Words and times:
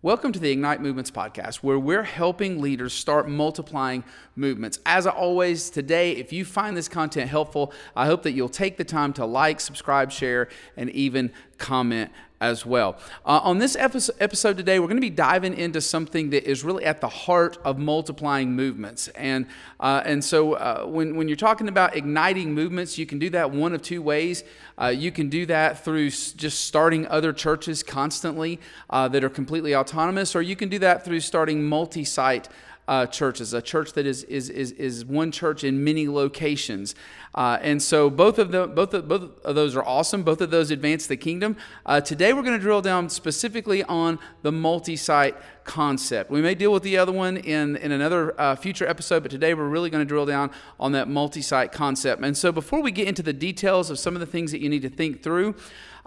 Welcome 0.00 0.30
to 0.30 0.38
the 0.38 0.52
Ignite 0.52 0.80
Movements 0.80 1.10
podcast, 1.10 1.56
where 1.56 1.76
we're 1.76 2.04
helping 2.04 2.60
leaders 2.60 2.92
start 2.92 3.28
multiplying 3.28 4.04
movements. 4.36 4.78
As 4.86 5.08
always, 5.08 5.70
today, 5.70 6.12
if 6.12 6.32
you 6.32 6.44
find 6.44 6.76
this 6.76 6.86
content 6.86 7.28
helpful, 7.28 7.72
I 7.96 8.06
hope 8.06 8.22
that 8.22 8.30
you'll 8.30 8.48
take 8.48 8.76
the 8.76 8.84
time 8.84 9.12
to 9.14 9.24
like, 9.26 9.58
subscribe, 9.58 10.12
share, 10.12 10.50
and 10.76 10.88
even 10.90 11.32
comment 11.56 12.12
as 12.40 12.64
well. 12.64 12.96
Uh, 13.24 13.40
on 13.42 13.58
this 13.58 13.76
episode 13.76 14.56
today, 14.56 14.78
we're 14.78 14.86
going 14.86 14.96
to 14.96 15.00
be 15.00 15.10
diving 15.10 15.56
into 15.56 15.80
something 15.80 16.30
that 16.30 16.48
is 16.48 16.62
really 16.62 16.84
at 16.84 17.00
the 17.00 17.08
heart 17.08 17.58
of 17.64 17.78
multiplying 17.78 18.54
movements. 18.54 19.08
And, 19.08 19.46
uh, 19.80 20.02
and 20.04 20.24
so 20.24 20.54
uh, 20.54 20.84
when, 20.84 21.16
when 21.16 21.28
you're 21.28 21.36
talking 21.36 21.68
about 21.68 21.96
igniting 21.96 22.54
movements, 22.54 22.96
you 22.96 23.06
can 23.06 23.18
do 23.18 23.30
that 23.30 23.50
one 23.50 23.74
of 23.74 23.82
two 23.82 24.02
ways. 24.02 24.44
Uh, 24.80 24.86
you 24.86 25.10
can 25.10 25.28
do 25.28 25.46
that 25.46 25.84
through 25.84 26.10
just 26.10 26.60
starting 26.60 27.06
other 27.08 27.32
churches 27.32 27.82
constantly 27.82 28.60
uh, 28.90 29.08
that 29.08 29.24
are 29.24 29.28
completely 29.28 29.74
autonomous, 29.74 30.36
or 30.36 30.42
you 30.42 30.54
can 30.54 30.68
do 30.68 30.78
that 30.78 31.04
through 31.04 31.20
starting 31.20 31.64
multi 31.64 32.04
site 32.04 32.48
uh, 32.88 33.06
churches, 33.06 33.52
a 33.52 33.60
church 33.60 33.92
that 33.92 34.06
is, 34.06 34.24
is, 34.24 34.48
is, 34.48 34.72
is 34.72 35.04
one 35.04 35.30
church 35.30 35.62
in 35.62 35.84
many 35.84 36.08
locations. 36.08 36.94
Uh, 37.34 37.58
and 37.60 37.82
so 37.82 38.08
both 38.08 38.38
of, 38.38 38.50
the, 38.50 38.66
both, 38.66 38.94
of, 38.94 39.06
both 39.06 39.44
of 39.44 39.54
those 39.54 39.76
are 39.76 39.84
awesome. 39.84 40.22
Both 40.22 40.40
of 40.40 40.50
those 40.50 40.70
advance 40.70 41.06
the 41.06 41.16
kingdom. 41.16 41.56
Uh, 41.84 42.00
today 42.00 42.32
we're 42.32 42.42
going 42.42 42.56
to 42.56 42.62
drill 42.62 42.80
down 42.80 43.10
specifically 43.10 43.84
on 43.84 44.18
the 44.40 44.50
multi 44.50 44.96
site 44.96 45.36
concept. 45.64 46.30
We 46.30 46.40
may 46.40 46.54
deal 46.54 46.72
with 46.72 46.82
the 46.82 46.96
other 46.96 47.12
one 47.12 47.36
in, 47.36 47.76
in 47.76 47.92
another 47.92 48.34
uh, 48.40 48.56
future 48.56 48.88
episode, 48.88 49.22
but 49.22 49.30
today 49.30 49.52
we're 49.52 49.68
really 49.68 49.90
going 49.90 50.02
to 50.02 50.08
drill 50.08 50.24
down 50.26 50.50
on 50.80 50.92
that 50.92 51.08
multi 51.08 51.42
site 51.42 51.72
concept. 51.72 52.24
And 52.24 52.36
so 52.36 52.50
before 52.50 52.80
we 52.80 52.90
get 52.90 53.06
into 53.06 53.22
the 53.22 53.34
details 53.34 53.90
of 53.90 53.98
some 53.98 54.14
of 54.14 54.20
the 54.20 54.26
things 54.26 54.50
that 54.52 54.62
you 54.62 54.70
need 54.70 54.82
to 54.82 54.88
think 54.88 55.22
through, 55.22 55.54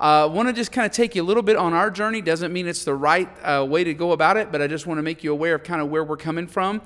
I 0.02 0.24
uh, 0.24 0.30
want 0.30 0.50
to 0.50 0.54
just 0.54 0.72
kind 0.72 0.88
of 0.88 0.92
take 0.92 1.14
you 1.14 1.22
a 1.22 1.24
little 1.24 1.44
bit 1.44 1.58
on 1.58 1.76
our 1.76 1.92
journey. 1.92 2.22
Doesn't 2.22 2.52
mean 2.52 2.68
it's 2.68 2.84
the 2.84 2.96
right 2.96 3.30
uh, 3.44 3.64
way 3.70 3.84
to 3.84 3.94
go 3.94 4.14
about 4.14 4.36
it, 4.36 4.52
but 4.52 4.60
I 4.60 4.66
just 4.66 4.88
want 4.88 4.98
to 4.98 5.04
make 5.04 5.24
you 5.24 5.32
aware 5.32 5.54
of 5.54 5.64
kind 5.64 5.80
of 5.80 5.92
where 5.92 6.04
we're 6.04 6.18
coming 6.18 6.48
from. 6.48 6.82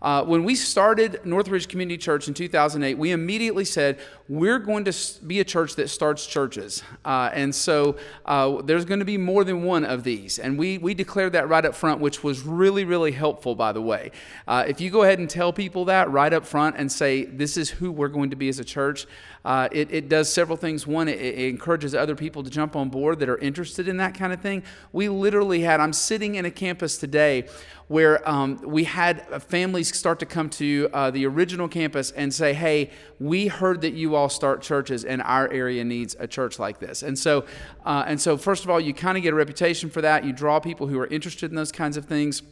Uh, 0.00 0.22
when 0.24 0.44
we 0.44 0.54
started 0.54 1.20
Northridge 1.24 1.68
Community 1.68 1.98
Church 1.98 2.28
in 2.28 2.34
2008, 2.34 2.96
we 2.96 3.10
immediately 3.10 3.64
said 3.64 3.98
we're 4.28 4.58
going 4.58 4.84
to 4.84 4.94
be 5.26 5.40
a 5.40 5.44
church 5.44 5.74
that 5.76 5.88
starts 5.88 6.24
churches. 6.26 6.82
Uh, 7.04 7.30
and 7.32 7.52
so 7.52 7.96
uh, 8.24 8.62
there's 8.62 8.84
going 8.84 9.00
to 9.00 9.04
be 9.04 9.18
more 9.18 9.42
than 9.42 9.62
one 9.64 9.84
of 9.84 10.04
these. 10.04 10.38
And 10.38 10.58
we, 10.58 10.78
we 10.78 10.94
declared 10.94 11.32
that 11.32 11.48
right 11.48 11.64
up 11.64 11.74
front, 11.74 12.00
which 12.00 12.22
was 12.22 12.42
really, 12.42 12.84
really 12.84 13.12
helpful, 13.12 13.54
by 13.54 13.72
the 13.72 13.82
way. 13.82 14.12
Uh, 14.46 14.64
if 14.68 14.80
you 14.80 14.90
go 14.90 15.02
ahead 15.02 15.18
and 15.18 15.28
tell 15.28 15.52
people 15.52 15.86
that 15.86 16.10
right 16.10 16.32
up 16.32 16.46
front 16.46 16.76
and 16.76 16.90
say, 16.90 17.24
this 17.24 17.56
is 17.56 17.68
who 17.68 17.90
we're 17.90 18.08
going 18.08 18.30
to 18.30 18.36
be 18.36 18.48
as 18.48 18.60
a 18.60 18.64
church, 18.64 19.06
uh, 19.44 19.68
it, 19.72 19.90
it, 19.90 20.08
does 20.08 20.30
several 20.30 20.56
things. 20.56 20.86
One, 20.86 21.08
it, 21.08 21.20
it, 21.20 21.48
encourages 21.48 21.94
other 21.94 22.14
people 22.14 22.42
to 22.42 22.50
jump 22.50 22.76
on 22.76 22.90
board 22.90 23.18
that 23.20 23.28
are 23.28 23.38
interested 23.38 23.88
in 23.88 23.96
that 23.96 24.14
kind 24.14 24.32
of 24.32 24.40
thing. 24.40 24.62
We 24.92 25.08
literally 25.08 25.60
had, 25.60 25.80
I'm 25.80 25.92
sitting 25.92 26.34
in 26.34 26.44
a 26.44 26.50
campus 26.50 26.98
today 26.98 27.46
where 27.88 28.26
um, 28.28 28.60
we 28.62 28.84
had 28.84 29.42
families 29.42 29.94
start 29.96 30.18
to 30.20 30.26
come 30.26 30.48
to 30.50 30.88
uh, 30.92 31.10
the 31.10 31.26
original 31.26 31.66
campus 31.68 32.10
and 32.12 32.32
say, 32.32 32.52
hey, 32.52 32.90
we 33.18 33.48
heard 33.48 33.80
that 33.80 33.94
you 33.94 34.14
all 34.14 34.28
start 34.28 34.62
churches 34.62 35.04
and 35.04 35.22
our 35.22 35.50
area 35.50 35.82
needs 35.82 36.14
a 36.20 36.26
church 36.26 36.58
like 36.58 36.78
this. 36.78 37.02
And 37.02 37.18
so, 37.18 37.46
uh, 37.84 38.04
and 38.06 38.20
so 38.20 38.36
first 38.36 38.64
of 38.64 38.70
all, 38.70 38.78
you 38.78 38.92
kind 38.92 39.16
of 39.16 39.22
get 39.22 39.32
a 39.32 39.36
reputation 39.36 39.88
for 39.88 40.02
that. 40.02 40.24
You 40.24 40.32
draw 40.32 40.60
people 40.60 40.86
who 40.86 40.98
are 41.00 41.06
interested 41.06 41.50
in 41.50 41.56
those 41.56 41.72
kinds 41.72 41.96
of 41.96 42.04
things. 42.04 42.42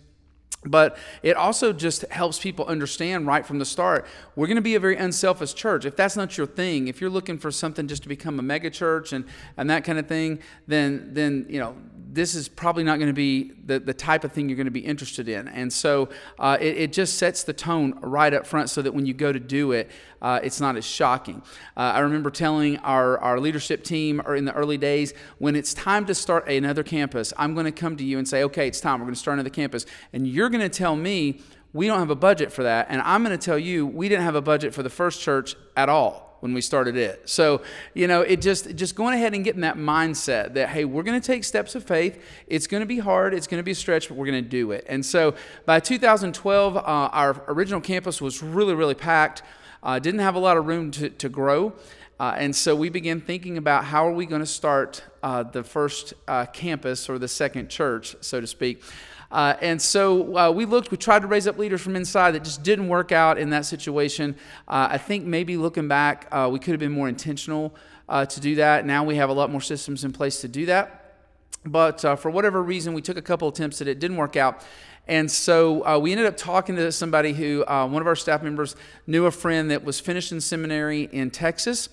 But 0.64 0.98
it 1.22 1.36
also 1.36 1.72
just 1.72 2.02
helps 2.10 2.40
people 2.40 2.64
understand 2.66 3.26
right 3.26 3.46
from 3.46 3.58
the 3.58 3.64
start 3.64 4.06
we're 4.34 4.46
going 4.46 4.56
to 4.56 4.62
be 4.62 4.74
a 4.74 4.80
very 4.80 4.96
unselfish 4.96 5.54
church. 5.54 5.84
If 5.84 5.96
that's 5.96 6.16
not 6.16 6.36
your 6.36 6.46
thing, 6.46 6.88
if 6.88 7.00
you're 7.00 7.10
looking 7.10 7.38
for 7.38 7.50
something 7.50 7.86
just 7.86 8.02
to 8.02 8.08
become 8.08 8.38
a 8.38 8.42
mega 8.42 8.70
church 8.70 9.12
and, 9.12 9.24
and 9.56 9.70
that 9.70 9.84
kind 9.84 9.98
of 9.98 10.08
thing, 10.08 10.40
then, 10.66 11.10
then 11.12 11.46
you 11.48 11.60
know, 11.60 11.76
this 12.16 12.34
is 12.34 12.48
probably 12.48 12.82
not 12.82 12.98
going 12.98 13.10
to 13.10 13.14
be 13.14 13.52
the, 13.66 13.78
the 13.78 13.92
type 13.92 14.24
of 14.24 14.32
thing 14.32 14.48
you're 14.48 14.56
going 14.56 14.64
to 14.64 14.70
be 14.70 14.80
interested 14.80 15.28
in. 15.28 15.48
And 15.48 15.70
so 15.70 16.08
uh, 16.38 16.56
it, 16.58 16.76
it, 16.78 16.92
just 16.92 17.18
sets 17.18 17.44
the 17.44 17.52
tone 17.52 17.98
right 18.00 18.32
up 18.32 18.46
front 18.46 18.70
so 18.70 18.80
that 18.80 18.94
when 18.94 19.04
you 19.04 19.12
go 19.12 19.32
to 19.32 19.38
do 19.38 19.72
it, 19.72 19.90
uh, 20.22 20.40
it's 20.42 20.58
not 20.58 20.76
as 20.76 20.84
shocking. 20.86 21.42
Uh, 21.76 21.80
I 21.80 21.98
remember 22.00 22.30
telling 22.30 22.78
our, 22.78 23.18
our 23.18 23.38
leadership 23.38 23.84
team 23.84 24.22
or 24.24 24.34
in 24.34 24.46
the 24.46 24.54
early 24.54 24.78
days, 24.78 25.12
when 25.38 25.54
it's 25.54 25.74
time 25.74 26.06
to 26.06 26.14
start 26.14 26.48
another 26.48 26.82
campus, 26.82 27.34
I'm 27.36 27.52
going 27.52 27.66
to 27.66 27.72
come 27.72 27.98
to 27.98 28.04
you 28.04 28.16
and 28.16 28.26
say, 28.26 28.42
okay, 28.44 28.66
it's 28.66 28.80
time. 28.80 28.98
We're 29.00 29.06
going 29.06 29.14
to 29.14 29.20
start 29.20 29.34
another 29.34 29.50
campus. 29.50 29.84
And 30.14 30.26
you're 30.26 30.48
going 30.48 30.62
to 30.62 30.70
tell 30.70 30.96
me, 30.96 31.42
we 31.74 31.86
don't 31.86 31.98
have 31.98 32.10
a 32.10 32.16
budget 32.16 32.50
for 32.50 32.62
that. 32.62 32.86
And 32.88 33.02
I'm 33.02 33.22
going 33.22 33.38
to 33.38 33.44
tell 33.44 33.58
you, 33.58 33.86
we 33.86 34.08
didn't 34.08 34.24
have 34.24 34.36
a 34.36 34.42
budget 34.42 34.72
for 34.72 34.82
the 34.82 34.90
first 34.90 35.20
church 35.20 35.54
at 35.76 35.90
all 35.90 36.25
when 36.40 36.52
we 36.52 36.60
started 36.60 36.96
it. 36.96 37.28
So, 37.28 37.62
you 37.94 38.06
know, 38.06 38.22
it 38.22 38.40
just 38.40 38.74
just 38.76 38.94
going 38.94 39.14
ahead 39.14 39.34
and 39.34 39.44
getting 39.44 39.62
that 39.62 39.76
mindset 39.76 40.54
that 40.54 40.68
hey, 40.68 40.84
we're 40.84 41.02
going 41.02 41.20
to 41.20 41.26
take 41.26 41.44
steps 41.44 41.74
of 41.74 41.84
faith. 41.84 42.22
It's 42.46 42.66
going 42.66 42.80
to 42.80 42.86
be 42.86 42.98
hard, 42.98 43.34
it's 43.34 43.46
going 43.46 43.60
to 43.60 43.64
be 43.64 43.72
a 43.72 43.76
stretch, 43.76 44.08
but 44.08 44.16
we're 44.16 44.26
going 44.26 44.42
to 44.42 44.48
do 44.48 44.72
it. 44.72 44.84
And 44.88 45.04
so, 45.04 45.34
by 45.64 45.80
2012, 45.80 46.76
uh, 46.76 46.80
our 46.80 47.42
original 47.48 47.80
campus 47.80 48.20
was 48.20 48.42
really 48.42 48.74
really 48.74 48.94
packed. 48.94 49.42
Uh, 49.82 49.98
didn't 49.98 50.20
have 50.20 50.34
a 50.34 50.40
lot 50.40 50.56
of 50.56 50.66
room 50.66 50.90
to, 50.90 51.10
to 51.10 51.28
grow. 51.28 51.72
Uh, 52.18 52.34
and 52.38 52.56
so 52.56 52.74
we 52.74 52.88
began 52.88 53.20
thinking 53.20 53.58
about 53.58 53.84
how 53.84 54.06
are 54.06 54.12
we 54.12 54.24
going 54.24 54.40
to 54.40 54.46
start 54.46 55.04
uh, 55.22 55.42
the 55.42 55.62
first 55.62 56.14
uh, 56.26 56.46
campus 56.46 57.10
or 57.10 57.18
the 57.18 57.28
second 57.28 57.68
church, 57.68 58.16
so 58.20 58.40
to 58.40 58.46
speak. 58.46 58.82
Uh, 59.36 59.54
and 59.60 59.82
so 59.82 60.34
uh, 60.34 60.50
we 60.50 60.64
looked, 60.64 60.90
we 60.90 60.96
tried 60.96 61.20
to 61.20 61.28
raise 61.28 61.46
up 61.46 61.58
leaders 61.58 61.82
from 61.82 61.94
inside 61.94 62.30
that 62.30 62.42
just 62.42 62.62
didn't 62.62 62.88
work 62.88 63.12
out 63.12 63.36
in 63.36 63.50
that 63.50 63.66
situation. 63.66 64.34
Uh, 64.66 64.88
I 64.92 64.96
think 64.96 65.26
maybe 65.26 65.58
looking 65.58 65.88
back, 65.88 66.26
uh, 66.32 66.48
we 66.50 66.58
could 66.58 66.70
have 66.70 66.80
been 66.80 66.92
more 66.92 67.06
intentional 67.06 67.74
uh, 68.08 68.24
to 68.24 68.40
do 68.40 68.54
that. 68.54 68.86
Now 68.86 69.04
we 69.04 69.16
have 69.16 69.28
a 69.28 69.34
lot 69.34 69.50
more 69.50 69.60
systems 69.60 70.04
in 70.04 70.12
place 70.14 70.40
to 70.40 70.48
do 70.48 70.64
that. 70.64 71.18
But 71.66 72.02
uh, 72.02 72.16
for 72.16 72.30
whatever 72.30 72.62
reason, 72.62 72.94
we 72.94 73.02
took 73.02 73.18
a 73.18 73.22
couple 73.22 73.46
attempts 73.48 73.82
at 73.82 73.88
it, 73.88 73.98
didn't 73.98 74.16
work 74.16 74.36
out. 74.36 74.64
And 75.06 75.30
so 75.30 75.98
we 75.98 76.12
ended 76.12 76.26
up 76.26 76.38
talking 76.38 76.74
to 76.76 76.90
somebody 76.90 77.34
who, 77.34 77.62
one 77.68 78.00
of 78.00 78.06
our 78.06 78.16
staff 78.16 78.42
members, 78.42 78.74
knew 79.06 79.26
a 79.26 79.30
friend 79.30 79.70
that 79.70 79.84
was 79.84 80.00
finishing 80.00 80.40
seminary 80.40 81.10
in 81.12 81.30
Texas 81.30 81.90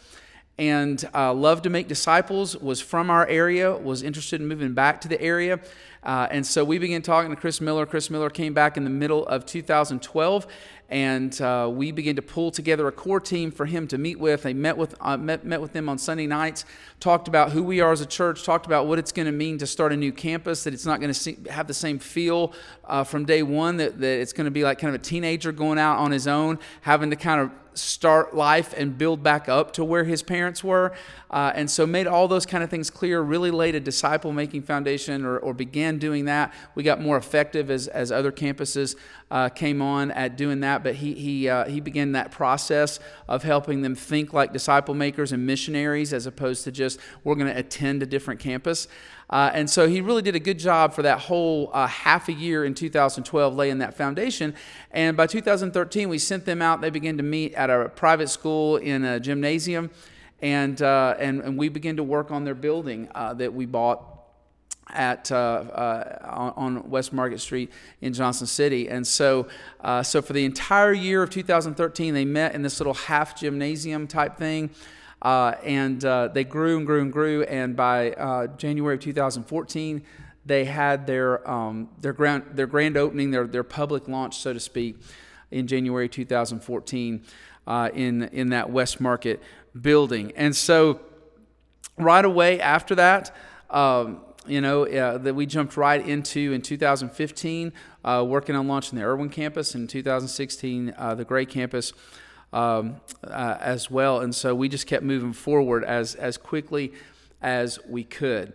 and 0.58 1.10
uh, 1.16 1.34
loved 1.34 1.64
to 1.64 1.70
make 1.70 1.88
disciples, 1.88 2.56
was 2.58 2.80
from 2.80 3.10
our 3.10 3.28
area, 3.28 3.75
was 3.75 4.04
interested 4.04 4.40
in 4.40 4.48
moving 4.48 4.74
back 4.74 5.02
to 5.02 5.08
the 5.08 5.20
area. 5.20 5.60
Uh, 6.03 6.28
and 6.30 6.46
so 6.46 6.64
we 6.64 6.78
began 6.78 7.02
talking 7.02 7.31
to 7.31 7.36
Chris 7.36 7.62
Miller. 7.62 7.86
Chris 7.86 8.09
Miller 8.09 8.30
came 8.30 8.53
back 8.53 8.78
in 8.78 8.84
the 8.84 8.90
middle 8.90 9.25
of 9.28 9.46
2012, 9.46 10.47
and 10.90 11.41
uh, 11.41 11.69
we 11.72 11.91
began 11.91 12.16
to 12.16 12.22
pull 12.22 12.52
together 12.52 12.88
a 12.88 12.91
core 12.91 13.19
team 13.19 13.52
for 13.52 13.66
him 13.66 13.88
to 13.88 13.97
meet 13.97 14.19
with. 14.19 14.44
They 14.44 14.53
met 14.53 14.78
with, 14.78 14.96
uh, 15.00 15.18
met, 15.18 15.46
met 15.46 15.62
with 15.62 15.74
them 15.74 15.88
on 15.88 15.97
Sunday 15.97 16.28
nights, 16.28 16.66
talked 17.00 17.28
about 17.28 17.52
who 17.52 17.63
we 17.63 17.80
are 17.80 17.92
as 17.92 18.02
a 18.02 18.06
church, 18.06 18.44
talked 18.44 18.66
about 18.66 18.88
what 18.88 19.00
it's 19.00 19.12
going 19.12 19.25
to 19.25 19.31
mean 19.31 19.58
to 19.59 19.68
start 19.68 19.94
a 19.94 19.97
new 19.97 20.12
campus, 20.12 20.63
that 20.66 20.74
it's 20.74 20.86
not 20.86 21.00
going 21.00 21.13
to 21.13 21.52
have 21.52 21.68
the 21.68 21.74
same 21.74 22.00
feel 22.00 22.53
uh, 22.86 23.03
from 23.03 23.25
day 23.25 23.44
one, 23.44 23.78
that, 23.78 24.00
that 24.00 24.19
it's 24.19 24.34
going 24.34 24.46
to 24.46 24.52
be 24.52 24.63
like 24.63 24.80
kind 24.80 24.94
of 24.94 25.00
a 25.02 25.03
teenager 25.03 25.52
going 25.52 25.80
out 25.80 25.97
on 25.97 26.12
his 26.12 26.28
own, 26.28 26.59
having 26.81 27.09
to 27.09 27.16
kind 27.16 27.40
of 27.42 27.50
start 27.78 28.36
life 28.36 28.74
and 28.78 28.98
build 28.98 29.24
back 29.24 29.50
up 29.50 29.74
to 29.74 29.84
where 29.84 30.04
his 30.04 30.24
parents 30.24 30.64
were. 30.64 30.94
Uh, 31.30 31.52
and 31.56 31.70
so 31.70 31.88
made 31.88 32.06
all 32.06 32.28
those 32.28 32.46
kind 32.46 32.64
of 32.64 32.70
things 32.70 32.92
clear, 32.92 33.20
really 33.20 33.50
laid 33.50 33.74
a 33.74 33.80
disciple 33.80 34.32
making 34.32 34.62
foundation 34.62 35.26
or, 35.26 35.40
or, 35.40 35.52
began 35.52 35.98
doing 35.98 36.26
that. 36.26 36.54
We 36.76 36.84
got 36.84 37.02
more 37.02 37.18
effective 37.18 37.72
as, 37.72 37.88
as 37.88 38.12
other 38.12 38.32
campuses 38.32 38.96
uh, 39.32 39.50
came 39.50 39.82
on 39.82 40.12
at 40.12 40.38
doing 40.38 40.60
that, 40.60 40.84
but 40.84 40.96
he, 40.96 41.16
he, 41.16 41.50
uh, 41.50 41.66
he 41.66 41.80
began 41.80 42.12
that 42.12 42.30
process 42.30 43.00
of 43.28 43.42
helping 43.42 43.82
them 43.82 43.96
think 43.96 44.32
like 44.32 44.54
disciple 44.54 44.94
makers 44.94 45.32
and 45.32 45.44
missionaries 45.44 46.14
as 46.14 46.28
opposed 46.28 46.64
to 46.66 46.72
just 46.72 47.00
we're 47.24 47.36
going 47.36 47.52
to 47.52 47.58
attend 47.58 48.04
a 48.04 48.06
different 48.06 48.40
campus. 48.40 48.88
Uh, 49.34 49.50
and 49.56 49.68
so 49.68 49.88
he 49.88 50.00
really 50.00 50.22
did 50.22 50.36
a 50.36 50.40
good 50.40 50.60
job 50.60 50.94
for 50.94 51.02
that 51.02 51.18
whole 51.18 51.72
uh, 51.74 51.88
half 51.88 52.30
a 52.30 52.32
year 52.32 52.64
in 52.66 52.76
2012 52.76 53.56
laying 53.56 53.80
that 53.80 53.96
foundation. 53.96 54.54
And 54.92 55.18
by 55.18 55.26
2013, 55.26 56.08
we 56.08 56.20
sent 56.20 56.46
them 56.46 56.62
out. 56.62 56.82
They 56.82 56.92
began 56.92 57.18
to 57.18 57.24
meet 57.24 57.56
at 57.56 57.72
a 57.72 57.90
private 57.90 58.30
school 58.30 58.78
in 58.78 59.04
a 59.04 59.20
gymnasium. 59.20 59.90
And, 60.44 60.80
uh, 60.84 61.16
and, 61.18 61.42
and 61.42 61.57
we 61.57 61.69
began 61.69 61.96
to 61.98 62.04
work 62.04 62.30
on 62.30 62.44
their 62.44 62.54
building 62.54 63.10
uh, 63.16 63.34
that 63.34 63.52
we 63.52 63.66
bought 63.66 64.07
at 64.90 65.31
uh, 65.31 65.36
uh, 65.36 66.54
on 66.56 66.88
West 66.88 67.12
Market 67.12 67.40
Street 67.40 67.72
in 68.02 68.13
Johnson 68.13 68.46
City, 68.46 68.90
and 68.90 69.07
so 69.07 69.48
uh, 69.80 70.04
so 70.04 70.22
for 70.22 70.34
the 70.34 70.44
entire 70.44 70.92
year 70.92 71.24
of 71.24 71.30
2013, 71.30 72.13
they 72.13 72.25
met 72.25 72.54
in 72.54 72.62
this 72.62 72.81
little 72.81 72.94
half 72.94 73.40
gymnasium 73.40 74.07
type 74.07 74.38
thing. 74.38 74.69
Uh, 75.24 75.56
and 75.64 76.04
uh, 76.04 76.28
they 76.28 76.44
grew 76.44 76.78
and 76.78 76.86
grew 76.86 77.02
and 77.02 77.12
grew. 77.12 77.44
And 77.44 77.75
by 77.75 78.12
uh, 78.12 78.48
January 78.48 78.96
of 78.96 79.02
2014, 79.02 80.04
they 80.46 80.66
had 80.66 81.08
their 81.08 81.50
um, 81.50 81.90
their 82.02 82.12
grand 82.12 82.44
their 82.54 82.68
grand 82.68 82.98
opening, 82.98 83.31
their 83.31 83.48
their 83.48 83.64
public 83.64 84.10
launch, 84.10 84.38
so 84.38 84.52
to 84.52 84.60
speak, 84.60 84.98
in 85.50 85.66
January 85.68 86.10
2014 86.10 87.24
uh, 87.66 87.90
in 87.94 88.24
in 88.24 88.50
that 88.50 88.70
West 88.70 89.00
Market 89.00 89.42
building. 89.80 90.34
And 90.36 90.54
so, 90.54 91.00
right 91.98 92.26
away 92.26 92.60
after 92.60 92.96
that. 92.96 93.36
Um, 93.69 94.22
you 94.46 94.60
know, 94.60 94.86
uh, 94.86 95.18
that 95.19 95.36
we 95.36 95.46
jumped 95.46 95.78
right 95.78 96.06
into 96.06 96.52
in 96.52 96.62
2015, 96.62 97.72
uh, 98.04 98.26
working 98.28 98.58
on 98.58 98.68
launching 98.68 99.00
the 99.00 99.06
Erwin 99.06 99.30
campus, 99.30 99.74
in 99.74 99.88
2016, 99.88 100.94
uh, 100.98 101.16
the 101.16 101.24
Gray 101.24 101.46
campus 101.46 101.94
um, 102.54 103.02
uh, 103.24 103.58
as 103.60 103.92
well. 103.92 104.22
And 104.22 104.34
so 104.34 104.56
we 104.56 104.70
just 104.70 104.88
kept 104.88 105.04
moving 105.04 105.34
forward 105.34 105.84
as, 105.84 106.16
as 106.16 106.38
quickly 106.38 106.94
as 107.42 107.80
we 107.90 108.04
could. 108.04 108.54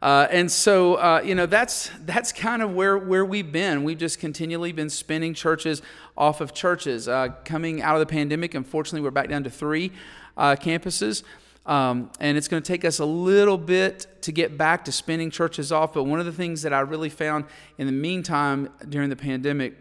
Uh, 0.00 0.28
and 0.30 0.50
so, 0.50 0.94
uh, 0.94 1.20
you 1.24 1.34
know, 1.34 1.46
that's 1.46 1.90
that's 2.04 2.30
kind 2.30 2.62
of 2.62 2.72
where 2.72 2.96
where 2.96 3.24
we've 3.24 3.50
been. 3.50 3.82
We've 3.82 3.98
just 3.98 4.20
continually 4.20 4.70
been 4.70 4.90
spinning 4.90 5.34
churches 5.34 5.82
off 6.16 6.40
of 6.40 6.54
churches. 6.54 7.08
Uh, 7.08 7.30
coming 7.44 7.82
out 7.82 7.96
of 7.96 8.00
the 8.00 8.06
pandemic, 8.06 8.54
unfortunately, 8.54 9.00
we're 9.00 9.10
back 9.10 9.28
down 9.28 9.42
to 9.42 9.50
three 9.50 9.90
uh, 10.36 10.54
campuses. 10.54 11.24
Um, 11.66 12.10
and 12.20 12.38
it's 12.38 12.48
going 12.48 12.62
to 12.62 12.66
take 12.66 12.84
us 12.84 12.98
a 12.98 13.04
little 13.04 13.58
bit 13.58 14.06
to 14.22 14.32
get 14.32 14.56
back 14.56 14.84
to 14.86 14.92
spinning 14.92 15.30
churches 15.30 15.70
off. 15.70 15.92
But 15.92 16.04
one 16.04 16.20
of 16.20 16.26
the 16.26 16.32
things 16.32 16.62
that 16.62 16.72
I 16.72 16.80
really 16.80 17.10
found 17.10 17.44
in 17.76 17.86
the 17.86 17.92
meantime 17.92 18.70
during 18.88 19.10
the 19.10 19.16
pandemic 19.16 19.74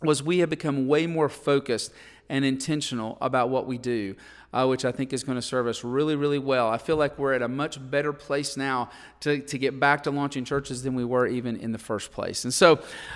was 0.00 0.22
we 0.22 0.38
have 0.38 0.50
become 0.50 0.86
way 0.86 1.06
more 1.06 1.28
focused 1.28 1.92
and 2.28 2.44
intentional 2.44 3.18
about 3.20 3.50
what 3.50 3.66
we 3.66 3.78
do, 3.78 4.14
uh, 4.52 4.66
which 4.66 4.84
I 4.84 4.92
think 4.92 5.12
is 5.12 5.24
going 5.24 5.36
to 5.36 5.42
serve 5.42 5.66
us 5.66 5.84
really, 5.84 6.16
really 6.16 6.38
well. 6.38 6.68
I 6.68 6.78
feel 6.78 6.96
like 6.96 7.18
we're 7.18 7.34
at 7.34 7.42
a 7.42 7.48
much 7.48 7.78
better 7.90 8.12
place 8.12 8.56
now 8.56 8.90
to, 9.20 9.40
to 9.40 9.58
get 9.58 9.78
back 9.78 10.02
to 10.04 10.10
launching 10.10 10.44
churches 10.44 10.82
than 10.82 10.94
we 10.94 11.04
were 11.04 11.26
even 11.26 11.56
in 11.56 11.72
the 11.72 11.78
first 11.78 12.12
place. 12.12 12.44
And 12.44 12.52
so 12.52 12.74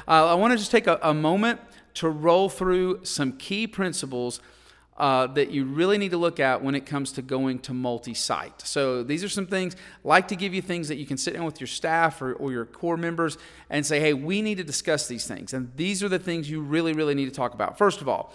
uh, 0.08 0.26
I 0.26 0.34
want 0.34 0.52
to 0.52 0.58
just 0.58 0.70
take 0.70 0.86
a, 0.86 0.98
a 1.02 1.14
moment 1.14 1.60
to 1.94 2.08
roll 2.08 2.48
through 2.48 3.04
some 3.04 3.32
key 3.32 3.66
principles 3.66 4.40
uh, 4.98 5.26
that 5.26 5.50
you 5.50 5.64
really 5.64 5.98
need 5.98 6.10
to 6.10 6.16
look 6.16 6.40
at 6.40 6.62
when 6.62 6.74
it 6.74 6.86
comes 6.86 7.12
to 7.12 7.22
going 7.22 7.58
to 7.58 7.74
multi 7.74 8.14
site. 8.14 8.62
So, 8.62 9.02
these 9.02 9.22
are 9.22 9.28
some 9.28 9.46
things, 9.46 9.76
like 10.04 10.28
to 10.28 10.36
give 10.36 10.54
you 10.54 10.62
things 10.62 10.88
that 10.88 10.96
you 10.96 11.04
can 11.04 11.18
sit 11.18 11.34
down 11.34 11.44
with 11.44 11.60
your 11.60 11.66
staff 11.66 12.22
or, 12.22 12.32
or, 12.34 12.50
your 12.50 12.64
core 12.64 12.96
members 12.96 13.36
and 13.68 13.84
say, 13.84 14.00
hey, 14.00 14.14
we 14.14 14.40
need 14.40 14.56
to 14.56 14.64
discuss 14.64 15.06
these 15.06 15.26
things. 15.26 15.52
And 15.52 15.70
these 15.76 16.02
are 16.02 16.08
the 16.08 16.18
things 16.18 16.48
you 16.48 16.62
really, 16.62 16.94
really 16.94 17.14
need 17.14 17.26
to 17.26 17.34
talk 17.34 17.52
about. 17.52 17.76
First 17.76 18.00
of 18.00 18.08
all, 18.08 18.32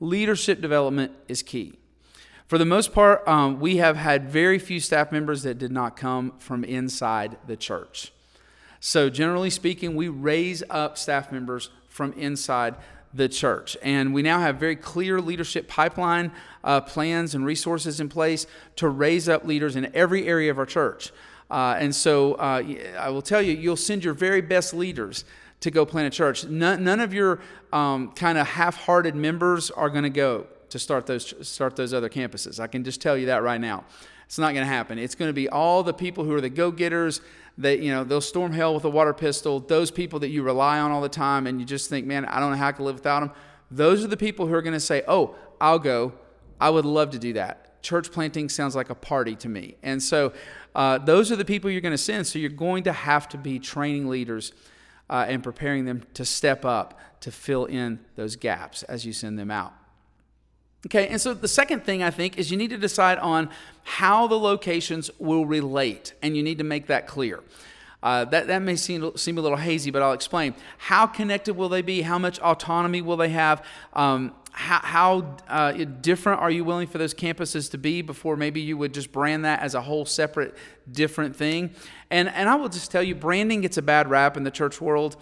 leadership 0.00 0.60
development 0.60 1.12
is 1.28 1.42
key. 1.42 1.74
For 2.46 2.56
the 2.56 2.64
most 2.64 2.94
part, 2.94 3.26
um, 3.28 3.60
we 3.60 3.76
have 3.76 3.96
had 3.96 4.30
very 4.30 4.58
few 4.58 4.80
staff 4.80 5.12
members 5.12 5.42
that 5.42 5.58
did 5.58 5.70
not 5.70 5.96
come 5.96 6.32
from 6.38 6.64
inside 6.64 7.36
the 7.46 7.56
church. 7.56 8.12
So, 8.80 9.10
generally 9.10 9.50
speaking, 9.50 9.96
we 9.96 10.08
raise 10.08 10.62
up 10.70 10.96
staff 10.96 11.30
members 11.30 11.68
from 11.88 12.12
inside 12.14 12.76
the 13.12 13.28
church. 13.28 13.76
And 13.82 14.14
we 14.14 14.22
now 14.22 14.40
have 14.40 14.56
very 14.56 14.76
clear 14.76 15.20
leadership 15.20 15.68
pipeline 15.68 16.32
uh, 16.62 16.80
plans 16.80 17.34
and 17.34 17.44
resources 17.44 18.00
in 18.00 18.08
place 18.08 18.46
to 18.76 18.88
raise 18.88 19.28
up 19.28 19.44
leaders 19.44 19.76
in 19.76 19.94
every 19.94 20.26
area 20.26 20.50
of 20.50 20.58
our 20.58 20.66
church. 20.66 21.12
Uh, 21.50 21.76
and 21.78 21.94
so 21.94 22.34
uh, 22.34 22.62
I 22.98 23.08
will 23.10 23.22
tell 23.22 23.40
you, 23.40 23.52
you'll 23.52 23.76
send 23.76 24.04
your 24.04 24.14
very 24.14 24.42
best 24.42 24.74
leaders 24.74 25.24
to 25.60 25.70
go 25.70 25.84
plant 25.84 26.12
a 26.12 26.16
church. 26.16 26.44
None, 26.44 26.84
none 26.84 27.00
of 27.00 27.12
your 27.12 27.40
um, 27.72 28.12
kind 28.12 28.38
of 28.38 28.46
half-hearted 28.46 29.14
members 29.14 29.70
are 29.70 29.90
going 29.90 30.04
to 30.04 30.10
go 30.10 30.46
to 30.70 30.78
start 30.78 31.06
those 31.06 31.34
start 31.46 31.76
those 31.76 31.94
other 31.94 32.08
campuses. 32.08 32.60
I 32.60 32.66
can 32.66 32.84
just 32.84 33.00
tell 33.00 33.16
you 33.16 33.26
that 33.26 33.42
right 33.42 33.60
now. 33.60 33.84
It's 34.26 34.38
not 34.38 34.52
going 34.52 34.64
to 34.64 34.70
happen. 34.70 34.98
It's 34.98 35.14
going 35.14 35.30
to 35.30 35.34
be 35.34 35.48
all 35.48 35.82
the 35.82 35.94
people 35.94 36.22
who 36.22 36.34
are 36.34 36.40
the 36.40 36.50
go-getters 36.50 37.22
that 37.56 37.80
you 37.80 37.90
know 37.90 38.04
they'll 38.04 38.20
storm 38.20 38.52
hell 38.52 38.74
with 38.74 38.84
a 38.84 38.90
water 38.90 39.14
pistol. 39.14 39.60
Those 39.60 39.90
people 39.90 40.18
that 40.20 40.28
you 40.28 40.42
rely 40.42 40.78
on 40.78 40.90
all 40.90 41.00
the 41.00 41.08
time, 41.08 41.46
and 41.46 41.58
you 41.58 41.66
just 41.66 41.88
think, 41.88 42.06
man, 42.06 42.24
I 42.26 42.38
don't 42.38 42.50
know 42.50 42.56
how 42.56 42.68
I 42.68 42.72
can 42.72 42.84
live 42.84 42.96
without 42.96 43.20
them. 43.20 43.32
Those 43.70 44.04
are 44.04 44.08
the 44.08 44.16
people 44.16 44.46
who 44.46 44.54
are 44.54 44.62
going 44.62 44.74
to 44.74 44.80
say, 44.80 45.02
"Oh, 45.08 45.34
I'll 45.60 45.78
go. 45.78 46.12
I 46.60 46.70
would 46.70 46.84
love 46.84 47.10
to 47.10 47.18
do 47.18 47.32
that." 47.34 47.82
Church 47.82 48.12
planting 48.12 48.48
sounds 48.48 48.76
like 48.76 48.90
a 48.90 48.94
party 48.94 49.34
to 49.36 49.48
me, 49.48 49.76
and 49.82 50.02
so 50.02 50.32
uh, 50.74 50.98
those 50.98 51.32
are 51.32 51.36
the 51.36 51.44
people 51.44 51.70
you're 51.70 51.80
going 51.80 51.92
to 51.92 51.98
send. 51.98 52.26
So 52.26 52.38
you're 52.38 52.50
going 52.50 52.82
to 52.84 52.92
have 52.92 53.28
to 53.30 53.38
be 53.38 53.58
training 53.58 54.08
leaders 54.08 54.52
uh, 55.10 55.26
and 55.28 55.42
preparing 55.42 55.84
them 55.84 56.02
to 56.14 56.24
step 56.24 56.64
up 56.64 56.98
to 57.20 57.30
fill 57.30 57.64
in 57.64 57.98
those 58.16 58.36
gaps 58.36 58.82
as 58.84 59.04
you 59.04 59.12
send 59.12 59.38
them 59.38 59.50
out. 59.50 59.72
Okay, 60.86 61.08
and 61.08 61.20
so 61.20 61.34
the 61.34 61.48
second 61.48 61.84
thing 61.84 62.02
I 62.02 62.10
think 62.10 62.38
is 62.38 62.50
you 62.50 62.56
need 62.56 62.70
to 62.70 62.78
decide 62.78 63.18
on 63.18 63.50
how 63.82 64.28
the 64.28 64.38
locations 64.38 65.10
will 65.18 65.44
relate, 65.44 66.12
and 66.22 66.36
you 66.36 66.42
need 66.42 66.58
to 66.58 66.64
make 66.64 66.86
that 66.86 67.06
clear. 67.08 67.42
Uh, 68.02 68.24
that, 68.26 68.46
that 68.46 68.62
may 68.62 68.76
seem, 68.76 69.16
seem 69.16 69.38
a 69.38 69.40
little 69.40 69.58
hazy, 69.58 69.90
but 69.90 70.02
I'll 70.02 70.12
explain. 70.12 70.54
How 70.78 71.06
connected 71.06 71.54
will 71.54 71.68
they 71.68 71.82
be? 71.82 72.02
How 72.02 72.18
much 72.18 72.38
autonomy 72.38 73.02
will 73.02 73.16
they 73.16 73.30
have? 73.30 73.64
Um, 73.92 74.34
how, 74.52 74.80
how 74.82 75.36
uh, 75.48 75.72
different 75.72 76.40
are 76.40 76.50
you 76.50 76.64
willing 76.64 76.86
for 76.86 76.98
those 76.98 77.14
campuses 77.14 77.70
to 77.72 77.78
be 77.78 78.02
before 78.02 78.36
maybe 78.36 78.60
you 78.60 78.76
would 78.76 78.94
just 78.94 79.12
brand 79.12 79.44
that 79.44 79.60
as 79.60 79.74
a 79.74 79.80
whole 79.80 80.04
separate, 80.04 80.56
different 80.90 81.34
thing? 81.34 81.70
And, 82.10 82.28
and 82.28 82.48
I 82.48 82.54
will 82.54 82.68
just 82.68 82.90
tell 82.90 83.02
you, 83.02 83.14
branding 83.14 83.62
gets 83.62 83.78
a 83.78 83.82
bad 83.82 84.08
rap 84.08 84.36
in 84.36 84.44
the 84.44 84.50
church 84.50 84.80
world. 84.80 85.16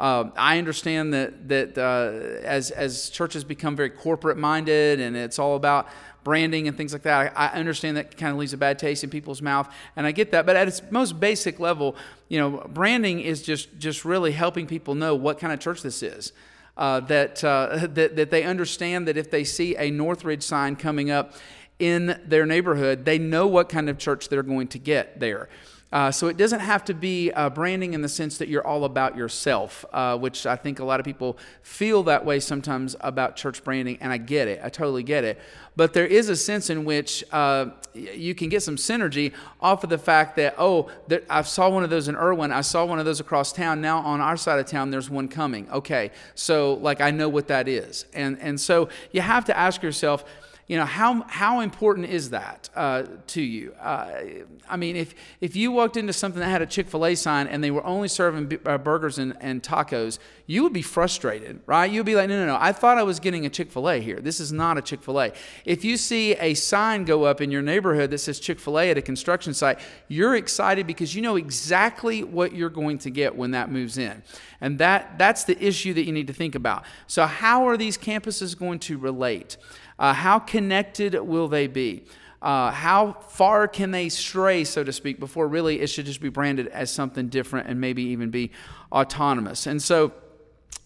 Uh, 0.00 0.30
I 0.34 0.56
understand 0.56 1.12
that 1.12 1.48
that 1.48 1.76
uh, 1.76 2.40
as 2.42 2.70
as 2.70 3.10
churches 3.10 3.44
become 3.44 3.76
very 3.76 3.90
corporate 3.90 4.38
minded 4.38 4.98
and 4.98 5.14
it's 5.14 5.38
all 5.38 5.56
about 5.56 5.88
branding 6.24 6.68
and 6.68 6.76
things 6.76 6.92
like 6.92 7.02
that, 7.02 7.32
I, 7.36 7.46
I 7.46 7.58
understand 7.58 7.96
that 7.96 8.16
kind 8.16 8.32
of 8.32 8.38
leaves 8.38 8.52
a 8.52 8.56
bad 8.56 8.78
taste 8.78 9.04
in 9.04 9.10
people's 9.10 9.42
mouth, 9.42 9.72
and 9.96 10.06
I 10.06 10.12
get 10.12 10.32
that. 10.32 10.46
But 10.46 10.56
at 10.56 10.68
its 10.68 10.82
most 10.90 11.18
basic 11.20 11.60
level, 11.60 11.96
you 12.28 12.38
know, 12.38 12.66
branding 12.72 13.20
is 13.20 13.42
just 13.42 13.78
just 13.78 14.04
really 14.04 14.32
helping 14.32 14.66
people 14.66 14.94
know 14.94 15.14
what 15.14 15.38
kind 15.38 15.52
of 15.52 15.60
church 15.60 15.82
this 15.82 16.02
is. 16.02 16.32
Uh, 16.76 17.00
that, 17.00 17.44
uh, 17.44 17.86
that 17.92 18.16
that 18.16 18.30
they 18.30 18.44
understand 18.44 19.08
that 19.08 19.16
if 19.16 19.30
they 19.30 19.44
see 19.44 19.76
a 19.76 19.90
Northridge 19.90 20.42
sign 20.42 20.76
coming 20.76 21.10
up 21.10 21.34
in 21.78 22.20
their 22.26 22.46
neighborhood, 22.46 23.04
they 23.04 23.18
know 23.18 23.46
what 23.46 23.68
kind 23.68 23.88
of 23.88 23.98
church 23.98 24.28
they're 24.28 24.42
going 24.42 24.68
to 24.68 24.78
get 24.78 25.18
there. 25.18 25.48
Uh, 25.92 26.10
so 26.10 26.28
it 26.28 26.36
doesn't 26.36 26.60
have 26.60 26.84
to 26.84 26.94
be 26.94 27.32
uh, 27.32 27.50
branding 27.50 27.94
in 27.94 28.02
the 28.02 28.08
sense 28.08 28.38
that 28.38 28.48
you're 28.48 28.66
all 28.66 28.84
about 28.84 29.16
yourself, 29.16 29.84
uh, 29.92 30.16
which 30.16 30.46
I 30.46 30.54
think 30.54 30.78
a 30.78 30.84
lot 30.84 31.00
of 31.00 31.06
people 31.06 31.36
feel 31.62 32.04
that 32.04 32.24
way 32.24 32.38
sometimes 32.38 32.94
about 33.00 33.34
church 33.34 33.64
branding, 33.64 33.98
and 34.00 34.12
I 34.12 34.18
get 34.18 34.46
it. 34.46 34.60
I 34.62 34.68
totally 34.68 35.02
get 35.02 35.24
it. 35.24 35.40
But 35.74 35.92
there 35.92 36.06
is 36.06 36.28
a 36.28 36.36
sense 36.36 36.70
in 36.70 36.84
which 36.84 37.24
uh, 37.32 37.70
you 37.94 38.34
can 38.34 38.48
get 38.48 38.62
some 38.62 38.76
synergy 38.76 39.32
off 39.60 39.82
of 39.82 39.90
the 39.90 39.98
fact 39.98 40.36
that, 40.36 40.54
oh, 40.58 40.90
I 41.28 41.42
saw 41.42 41.68
one 41.68 41.82
of 41.82 41.90
those 41.90 42.06
in 42.06 42.14
Erwin. 42.14 42.52
I 42.52 42.60
saw 42.60 42.84
one 42.84 42.98
of 42.98 43.04
those 43.04 43.18
across 43.18 43.52
town. 43.52 43.80
Now 43.80 43.98
on 43.98 44.20
our 44.20 44.36
side 44.36 44.60
of 44.60 44.66
town, 44.66 44.90
there's 44.90 45.10
one 45.10 45.26
coming. 45.26 45.68
Okay, 45.70 46.12
so 46.34 46.74
like 46.74 47.00
I 47.00 47.10
know 47.10 47.28
what 47.28 47.48
that 47.48 47.66
is. 47.66 48.04
And, 48.14 48.38
and 48.40 48.60
so 48.60 48.88
you 49.10 49.22
have 49.22 49.44
to 49.46 49.56
ask 49.56 49.82
yourself, 49.82 50.24
you 50.70 50.76
know 50.76 50.84
how 50.84 51.24
how 51.26 51.58
important 51.58 52.08
is 52.08 52.30
that 52.30 52.70
uh, 52.76 53.02
to 53.26 53.42
you? 53.42 53.72
Uh, 53.72 54.20
i 54.68 54.76
mean 54.76 54.94
if 54.94 55.16
if 55.40 55.56
you 55.56 55.72
walked 55.72 55.96
into 55.96 56.12
something 56.12 56.38
that 56.38 56.48
had 56.48 56.62
a 56.62 56.66
chick-fil-a 56.66 57.16
sign 57.16 57.48
and 57.48 57.64
they 57.64 57.72
were 57.72 57.84
only 57.84 58.06
serving 58.06 58.46
b- 58.46 58.58
uh, 58.64 58.78
burgers 58.78 59.18
and, 59.18 59.36
and 59.40 59.64
tacos 59.64 60.20
you 60.46 60.62
would 60.62 60.72
be 60.72 60.82
frustrated 60.82 61.58
right? 61.66 61.90
You'd 61.90 62.06
be 62.06 62.14
like 62.14 62.28
no 62.28 62.38
no 62.38 62.46
no. 62.46 62.58
I 62.60 62.70
thought 62.70 62.98
i 62.98 63.02
was 63.02 63.18
getting 63.18 63.46
a 63.46 63.50
chick-fil-a 63.50 63.98
here. 63.98 64.20
This 64.20 64.38
is 64.38 64.52
not 64.52 64.78
a 64.78 64.82
chick-fil-a. 64.82 65.32
If 65.64 65.84
you 65.84 65.96
see 65.96 66.34
a 66.34 66.54
sign 66.54 67.04
go 67.04 67.24
up 67.24 67.40
in 67.40 67.50
your 67.50 67.62
neighborhood 67.62 68.10
that 68.12 68.18
says 68.18 68.38
chick-fil-a 68.38 68.90
at 68.90 68.96
a 68.96 69.02
construction 69.02 69.52
site 69.54 69.80
you're 70.06 70.36
excited 70.36 70.86
because 70.86 71.16
you 71.16 71.22
know 71.22 71.34
exactly 71.34 72.22
what 72.22 72.54
you're 72.54 72.70
going 72.70 72.98
to 72.98 73.10
get 73.10 73.34
when 73.34 73.50
that 73.50 73.72
moves 73.72 73.98
in. 73.98 74.22
And 74.60 74.78
that 74.78 75.18
that's 75.18 75.42
the 75.42 75.60
issue 75.60 75.94
that 75.94 76.04
you 76.04 76.12
need 76.12 76.28
to 76.28 76.32
think 76.32 76.54
about. 76.54 76.84
So 77.08 77.26
how 77.26 77.66
are 77.66 77.76
these 77.76 77.98
campuses 77.98 78.56
going 78.56 78.78
to 78.80 78.98
relate 78.98 79.56
uh, 80.00 80.12
how 80.14 80.40
connected 80.40 81.14
will 81.14 81.46
they 81.46 81.68
be? 81.68 82.04
Uh, 82.42 82.70
how 82.70 83.12
far 83.12 83.68
can 83.68 83.90
they 83.90 84.08
stray, 84.08 84.64
so 84.64 84.82
to 84.82 84.92
speak, 84.92 85.20
before 85.20 85.46
really 85.46 85.80
it 85.80 85.88
should 85.88 86.06
just 86.06 86.22
be 86.22 86.30
branded 86.30 86.66
as 86.68 86.90
something 86.90 87.28
different 87.28 87.68
and 87.68 87.78
maybe 87.78 88.02
even 88.02 88.30
be 88.30 88.50
autonomous? 88.90 89.66
And 89.66 89.80
so 89.80 90.12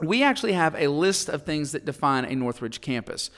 we 0.01 0.25
actually 0.25 0.53
have 0.53 0.75
a 0.75 0.89
list 0.89 1.29
of 1.29 1.45
things 1.45 1.73
that 1.73 1.85
define 1.85 2.25
a 2.25 2.35
Northridge 2.35 2.81
campus. 2.81 3.31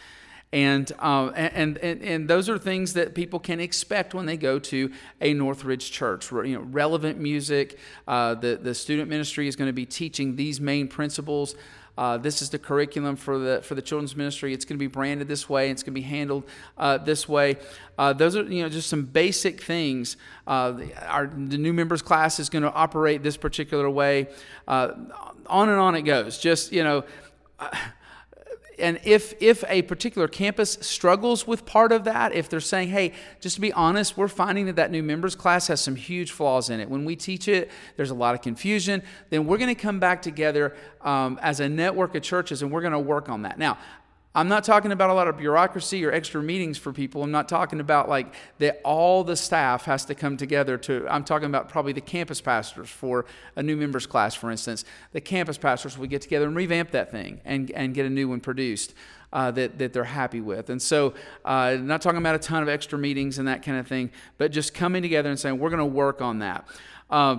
And, 0.52 0.90
uh, 0.99 1.33
and, 1.35 1.76
and, 1.78 2.00
and 2.02 2.28
those 2.28 2.49
are 2.49 2.56
things 2.56 2.95
that 2.95 3.14
people 3.14 3.38
can 3.38 3.61
expect 3.61 4.14
when 4.14 4.25
they 4.25 4.38
go 4.38 4.59
to 4.61 4.90
a 5.21 5.35
Northridge 5.35 5.90
church. 5.90 6.30
You 6.33 6.54
know, 6.54 6.61
relevant 6.61 7.18
music, 7.18 7.78
uh, 8.09 8.35
the, 8.37 8.56
the 8.56 8.75
student 8.75 9.11
ministry 9.11 9.49
is 9.49 9.56
going 9.56 9.68
to 9.68 9.75
be 9.75 9.85
teaching 9.85 10.37
these 10.37 10.61
main 10.61 10.88
principles. 10.88 11.56
Uh, 11.97 12.19
this 12.19 12.43
is 12.43 12.50
the 12.50 12.59
curriculum 12.59 13.17
for 13.17 13.38
the 13.38 13.62
for 13.62 13.75
the 13.75 13.83
children's 13.83 14.17
ministry. 14.17 14.53
It's 14.53 14.65
going 14.65 14.76
to 14.76 14.83
be 14.83 14.87
branded 14.87 15.29
this 15.29 15.49
way. 15.49 15.71
It's 15.71 15.83
going 15.83 15.95
to 15.95 16.00
be 16.00 16.07
handled 16.07 16.45
uh, 16.76 16.99
this 16.99 17.29
way. 17.29 17.57
Uh, 17.99 18.12
those 18.12 18.37
are 18.37 18.43
you 18.43 18.62
know 18.62 18.69
just 18.69 18.88
some 18.88 19.05
basic 19.05 19.62
things. 19.62 20.17
Uh, 20.47 20.81
our 21.07 21.26
the 21.26 21.59
new 21.59 21.73
members 21.73 22.03
class 22.03 22.38
is 22.38 22.49
going 22.49 22.62
to 22.62 22.73
operate 22.73 23.23
this 23.23 23.37
particular 23.37 23.88
way. 23.88 24.29
Uh, 24.69 24.93
on 25.47 25.69
and 25.69 25.79
on 25.79 25.95
it 25.95 26.03
goes. 26.03 26.38
Just 26.38 26.73
you 26.73 26.85
know 26.85 27.05
uh, 27.59 27.71
and 28.78 29.00
if 29.04 29.35
if 29.40 29.64
a 29.68 29.83
particular 29.83 30.28
campus 30.28 30.78
struggles 30.80 31.47
with 31.47 31.64
part 31.64 31.92
of 31.92 32.04
that 32.04 32.33
if 32.33 32.49
they're 32.49 32.61
saying 32.61 32.88
hey 32.88 33.12
just 33.40 33.56
to 33.56 33.61
be 33.61 33.73
honest 33.73 34.16
we're 34.16 34.28
finding 34.28 34.66
that 34.66 34.76
that 34.76 34.90
new 34.90 35.02
members 35.02 35.35
class 35.35 35.66
has 35.68 35.80
some 35.80 35.97
huge 35.97 36.30
flaws 36.30 36.71
in 36.71 36.80
it. 36.80 36.88
When 36.88 37.04
we 37.04 37.16
teach 37.16 37.49
it 37.49 37.71
there's 37.97 38.11
a 38.11 38.14
lot 38.14 38.35
of 38.35 38.42
confusion. 38.42 39.02
Then 39.30 39.47
we're 39.47 39.59
going 39.59 39.75
to 39.75 39.80
come 39.80 39.99
back 39.99 40.23
together 40.23 40.76
um, 41.00 41.38
as 41.42 41.61
a 41.61 41.68
network 41.68 42.14
of 42.14 42.23
churches 42.23 42.62
and 42.62 42.71
we're 42.71 42.83
going 42.83 42.92
to 42.92 42.99
work 42.99 43.28
on 43.28 43.42
that. 43.42 43.59
Now 43.59 43.78
I'm 44.37 44.49
not 44.49 44.64
talking 44.64 44.93
about 44.93 45.09
a 45.09 45.14
lot 45.14 45.28
of 45.28 45.38
bureaucracy 45.38 46.05
or 46.05 46.12
extra 46.12 46.43
meetings 46.43 46.76
for 46.76 46.93
people. 46.93 47.23
I'm 47.23 47.31
not 47.31 47.49
talking 47.49 47.81
about 47.81 48.11
like 48.11 48.35
that 48.59 48.83
all 48.85 49.25
the 49.25 49.35
staff 49.35 49.87
has 49.87 50.05
to 50.05 50.14
come 50.14 50.37
together 50.37 50.76
to, 50.76 51.07
I'm 51.09 51.25
talking 51.25 51.47
about 51.47 51.71
probably 51.71 51.95
the 51.95 52.02
campus 52.02 52.43
pastors 52.43 52.90
for 52.90 53.25
a 53.57 53.62
new 53.62 53.78
members 53.78 54.07
class, 54.07 54.35
for 54.35 54.50
instance. 54.50 54.85
The 55.12 55.23
campus 55.23 55.57
pastors 55.57 55.97
will 55.97 56.07
get 56.07 56.21
together 56.21 56.45
and 56.47 56.55
revamp 56.55 56.90
that 56.90 57.11
thing 57.11 57.40
and, 57.47 57.71
and 57.71 57.95
get 57.95 58.05
a 58.05 58.11
new 58.11 58.28
one 58.28 58.40
produced. 58.40 58.95
Uh, 59.33 59.50
that, 59.50 59.76
that 59.76 59.93
they're 59.93 60.05
happy 60.05 60.40
with. 60.40 60.71
And 60.71 60.81
so, 60.81 61.12
uh, 61.45 61.76
not 61.81 62.00
talking 62.00 62.19
about 62.19 62.37
a 62.37 62.38
ton 62.38 62.62
of 62.62 62.69
extra 62.69 62.97
meetings 62.97 63.38
and 63.38 63.49
that 63.49 63.62
kind 63.62 63.76
of 63.76 63.87
thing, 63.87 64.11
but 64.38 64.52
just 64.52 64.73
coming 64.73 65.02
together 65.02 65.28
and 65.28 65.38
saying, 65.38 65.59
we're 65.59 65.69
going 65.69 65.81
to 65.81 65.85
work 65.85 66.23
on 66.23 66.38
that. 66.38 66.66
Uh, 67.11 67.38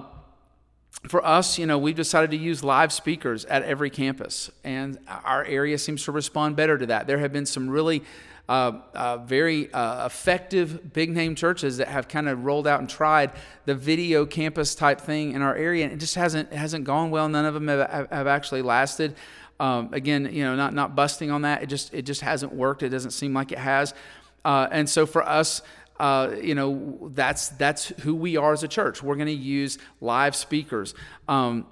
for 1.07 1.25
us, 1.25 1.57
you 1.57 1.65
know, 1.65 1.77
we've 1.77 1.95
decided 1.95 2.31
to 2.31 2.37
use 2.37 2.63
live 2.63 2.91
speakers 2.91 3.45
at 3.45 3.63
every 3.63 3.89
campus, 3.89 4.49
and 4.63 4.97
our 5.07 5.45
area 5.45 5.77
seems 5.77 6.03
to 6.05 6.11
respond 6.11 6.55
better 6.55 6.77
to 6.77 6.85
that. 6.87 7.07
There 7.07 7.19
have 7.19 7.31
been 7.31 7.45
some 7.45 7.69
really 7.69 8.03
uh, 8.49 8.79
uh, 8.93 9.17
very 9.17 9.71
uh, 9.73 10.05
effective 10.05 10.93
big 10.93 11.09
name 11.09 11.35
churches 11.35 11.77
that 11.77 11.89
have 11.89 12.07
kind 12.07 12.29
of 12.29 12.45
rolled 12.45 12.65
out 12.65 12.79
and 12.79 12.89
tried 12.89 13.31
the 13.65 13.75
video 13.75 14.25
campus 14.25 14.73
type 14.73 15.01
thing 15.01 15.33
in 15.33 15.41
our 15.41 15.55
area, 15.55 15.83
and 15.83 15.93
it 15.93 15.97
just 15.97 16.15
hasn't 16.15 16.51
it 16.51 16.57
hasn't 16.57 16.85
gone 16.85 17.11
well. 17.11 17.27
None 17.27 17.45
of 17.45 17.53
them 17.53 17.67
have, 17.67 18.09
have 18.09 18.27
actually 18.27 18.61
lasted. 18.61 19.15
Um, 19.59 19.93
again, 19.93 20.29
you 20.31 20.43
know, 20.43 20.55
not 20.55 20.73
not 20.73 20.95
busting 20.95 21.29
on 21.29 21.41
that. 21.43 21.63
It 21.63 21.67
just 21.67 21.93
it 21.93 22.03
just 22.03 22.21
hasn't 22.21 22.53
worked. 22.53 22.83
It 22.83 22.89
doesn't 22.89 23.11
seem 23.11 23.33
like 23.33 23.51
it 23.51 23.59
has. 23.59 23.93
Uh, 24.45 24.67
and 24.71 24.89
so 24.89 25.05
for 25.05 25.27
us, 25.27 25.61
uh, 25.99 26.35
you 26.41 26.55
know, 26.55 27.09
that's 27.13 27.49
that's 27.49 27.87
who 28.01 28.15
we 28.15 28.37
are 28.37 28.53
as 28.53 28.63
a 28.63 28.67
church. 28.67 29.01
We're 29.01 29.15
going 29.15 29.27
to 29.27 29.33
use 29.33 29.77
live 30.01 30.35
speakers. 30.35 30.93
Um, 31.27 31.65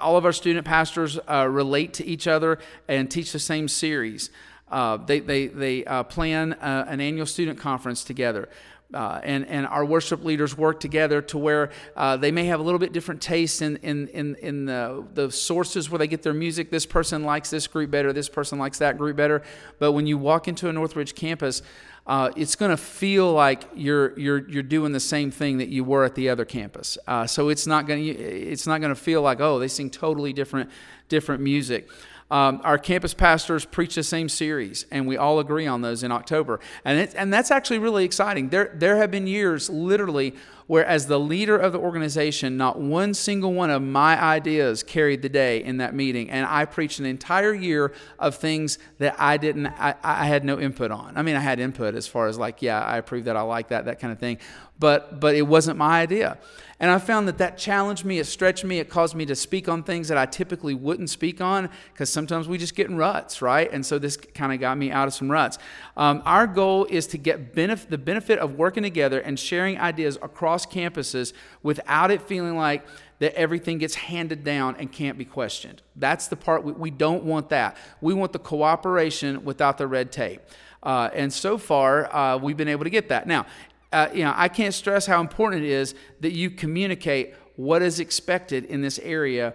all 0.00 0.16
of 0.16 0.24
our 0.24 0.32
student 0.32 0.66
pastors 0.66 1.18
uh, 1.28 1.46
relate 1.48 1.94
to 1.94 2.06
each 2.06 2.26
other 2.26 2.58
and 2.88 3.10
teach 3.10 3.32
the 3.32 3.38
same 3.38 3.68
series. 3.68 4.30
Uh, 4.70 4.96
they 4.96 5.20
they, 5.20 5.46
they 5.48 5.84
uh, 5.84 6.02
plan 6.02 6.54
uh, 6.54 6.86
an 6.88 7.00
annual 7.00 7.26
student 7.26 7.58
conference 7.58 8.02
together. 8.02 8.48
Uh, 8.94 9.20
and, 9.22 9.46
and 9.46 9.66
our 9.66 9.84
worship 9.84 10.22
leaders 10.22 10.56
work 10.56 10.78
together 10.78 11.22
to 11.22 11.38
where 11.38 11.70
uh, 11.96 12.16
they 12.16 12.30
may 12.30 12.44
have 12.44 12.60
a 12.60 12.62
little 12.62 12.78
bit 12.78 12.92
different 12.92 13.22
taste 13.22 13.62
in, 13.62 13.76
in, 13.76 14.08
in, 14.08 14.34
in 14.36 14.64
the, 14.66 15.04
the 15.14 15.30
sources 15.30 15.88
where 15.88 15.98
they 15.98 16.06
get 16.06 16.22
their 16.22 16.34
music. 16.34 16.70
This 16.70 16.84
person 16.84 17.24
likes 17.24 17.48
this 17.48 17.66
group 17.66 17.90
better, 17.90 18.12
this 18.12 18.28
person 18.28 18.58
likes 18.58 18.78
that 18.78 18.98
group 18.98 19.16
better. 19.16 19.42
But 19.78 19.92
when 19.92 20.06
you 20.06 20.18
walk 20.18 20.46
into 20.46 20.68
a 20.68 20.72
Northridge 20.72 21.14
campus, 21.14 21.62
uh, 22.06 22.30
it's 22.36 22.56
going 22.56 22.70
to 22.70 22.76
feel 22.76 23.32
like 23.32 23.62
you're 23.76 24.18
you're 24.18 24.48
you're 24.48 24.62
doing 24.64 24.90
the 24.90 25.00
same 25.00 25.30
thing 25.30 25.58
that 25.58 25.68
you 25.68 25.84
were 25.84 26.04
at 26.04 26.16
the 26.16 26.28
other 26.28 26.44
campus. 26.44 26.98
Uh, 27.06 27.26
so 27.26 27.48
it's 27.48 27.66
not 27.66 27.86
going 27.86 28.02
to 28.02 28.10
it's 28.10 28.66
not 28.66 28.80
going 28.80 28.92
to 28.92 29.00
feel 29.00 29.22
like 29.22 29.40
oh 29.40 29.60
they 29.60 29.68
sing 29.68 29.88
totally 29.88 30.32
different 30.32 30.68
different 31.08 31.42
music. 31.42 31.88
Um, 32.32 32.62
our 32.64 32.78
campus 32.78 33.12
pastors 33.12 33.66
preach 33.66 33.94
the 33.94 34.02
same 34.02 34.30
series, 34.30 34.86
and 34.90 35.06
we 35.06 35.18
all 35.18 35.38
agree 35.38 35.66
on 35.66 35.82
those 35.82 36.02
in 36.02 36.10
October, 36.10 36.60
and 36.82 36.98
it, 36.98 37.14
and 37.14 37.30
that's 37.30 37.50
actually 37.50 37.78
really 37.78 38.06
exciting. 38.06 38.48
There 38.48 38.72
there 38.74 38.96
have 38.96 39.10
been 39.10 39.26
years, 39.26 39.68
literally, 39.68 40.34
where 40.72 40.86
as 40.86 41.06
the 41.06 41.20
leader 41.20 41.54
of 41.54 41.74
the 41.74 41.78
organization, 41.78 42.56
not 42.56 42.80
one 42.80 43.12
single 43.12 43.52
one 43.52 43.68
of 43.68 43.82
my 43.82 44.18
ideas 44.18 44.82
carried 44.82 45.20
the 45.20 45.28
day 45.28 45.62
in 45.62 45.76
that 45.76 45.94
meeting, 45.94 46.30
and 46.30 46.46
I 46.46 46.64
preached 46.64 46.98
an 46.98 47.04
entire 47.04 47.52
year 47.52 47.92
of 48.18 48.36
things 48.36 48.78
that 48.96 49.14
I 49.18 49.36
didn't, 49.36 49.66
I, 49.66 49.94
I 50.02 50.24
had 50.24 50.46
no 50.46 50.58
input 50.58 50.90
on. 50.90 51.18
I 51.18 51.20
mean, 51.20 51.36
I 51.36 51.40
had 51.40 51.60
input 51.60 51.94
as 51.94 52.06
far 52.06 52.26
as 52.26 52.38
like, 52.38 52.62
yeah, 52.62 52.82
I 52.82 52.96
approve 52.96 53.24
that, 53.24 53.36
I 53.36 53.42
like 53.42 53.68
that, 53.68 53.84
that 53.84 54.00
kind 54.00 54.14
of 54.14 54.18
thing, 54.18 54.38
but 54.78 55.20
but 55.20 55.34
it 55.34 55.42
wasn't 55.42 55.76
my 55.76 56.00
idea. 56.00 56.38
And 56.82 56.90
I 56.90 56.98
found 56.98 57.28
that 57.28 57.38
that 57.38 57.56
challenged 57.58 58.04
me, 58.04 58.18
it 58.18 58.26
stretched 58.26 58.64
me, 58.64 58.80
it 58.80 58.88
caused 58.88 59.14
me 59.14 59.24
to 59.26 59.36
speak 59.36 59.68
on 59.68 59.84
things 59.84 60.08
that 60.08 60.18
I 60.18 60.26
typically 60.26 60.74
wouldn't 60.74 61.10
speak 61.10 61.40
on 61.40 61.70
because 61.92 62.10
sometimes 62.10 62.48
we 62.48 62.58
just 62.58 62.74
get 62.74 62.90
in 62.90 62.96
ruts, 62.96 63.40
right? 63.40 63.72
And 63.72 63.86
so 63.86 64.00
this 64.00 64.16
kind 64.16 64.52
of 64.52 64.58
got 64.58 64.76
me 64.76 64.90
out 64.90 65.06
of 65.06 65.14
some 65.14 65.30
ruts. 65.30 65.58
Um, 65.96 66.22
our 66.24 66.48
goal 66.48 66.86
is 66.86 67.06
to 67.08 67.18
get 67.18 67.54
benef- 67.54 67.88
the 67.88 67.98
benefit 67.98 68.40
of 68.40 68.56
working 68.56 68.82
together 68.82 69.20
and 69.20 69.38
sharing 69.38 69.78
ideas 69.78 70.18
across 70.22 70.61
campuses 70.66 71.32
without 71.62 72.10
it 72.10 72.22
feeling 72.22 72.56
like 72.56 72.84
that 73.18 73.34
everything 73.34 73.78
gets 73.78 73.94
handed 73.94 74.42
down 74.42 74.74
and 74.78 74.90
can't 74.90 75.16
be 75.16 75.24
questioned. 75.24 75.80
That's 75.94 76.26
the 76.26 76.36
part 76.36 76.64
we, 76.64 76.72
we 76.72 76.90
don't 76.90 77.24
want 77.24 77.50
that. 77.50 77.76
We 78.00 78.14
want 78.14 78.32
the 78.32 78.40
cooperation 78.40 79.44
without 79.44 79.78
the 79.78 79.86
red 79.86 80.10
tape. 80.10 80.40
Uh, 80.82 81.08
and 81.14 81.32
so 81.32 81.56
far, 81.56 82.12
uh, 82.14 82.36
we've 82.38 82.56
been 82.56 82.68
able 82.68 82.84
to 82.84 82.90
get 82.90 83.08
that. 83.10 83.26
Now, 83.28 83.46
uh, 83.92 84.08
you 84.12 84.24
know, 84.24 84.32
I 84.34 84.48
can't 84.48 84.74
stress 84.74 85.06
how 85.06 85.20
important 85.20 85.62
it 85.62 85.70
is 85.70 85.94
that 86.20 86.32
you 86.32 86.50
communicate 86.50 87.34
what 87.56 87.82
is 87.82 88.00
expected 88.00 88.64
in 88.64 88.82
this 88.82 88.98
area 88.98 89.54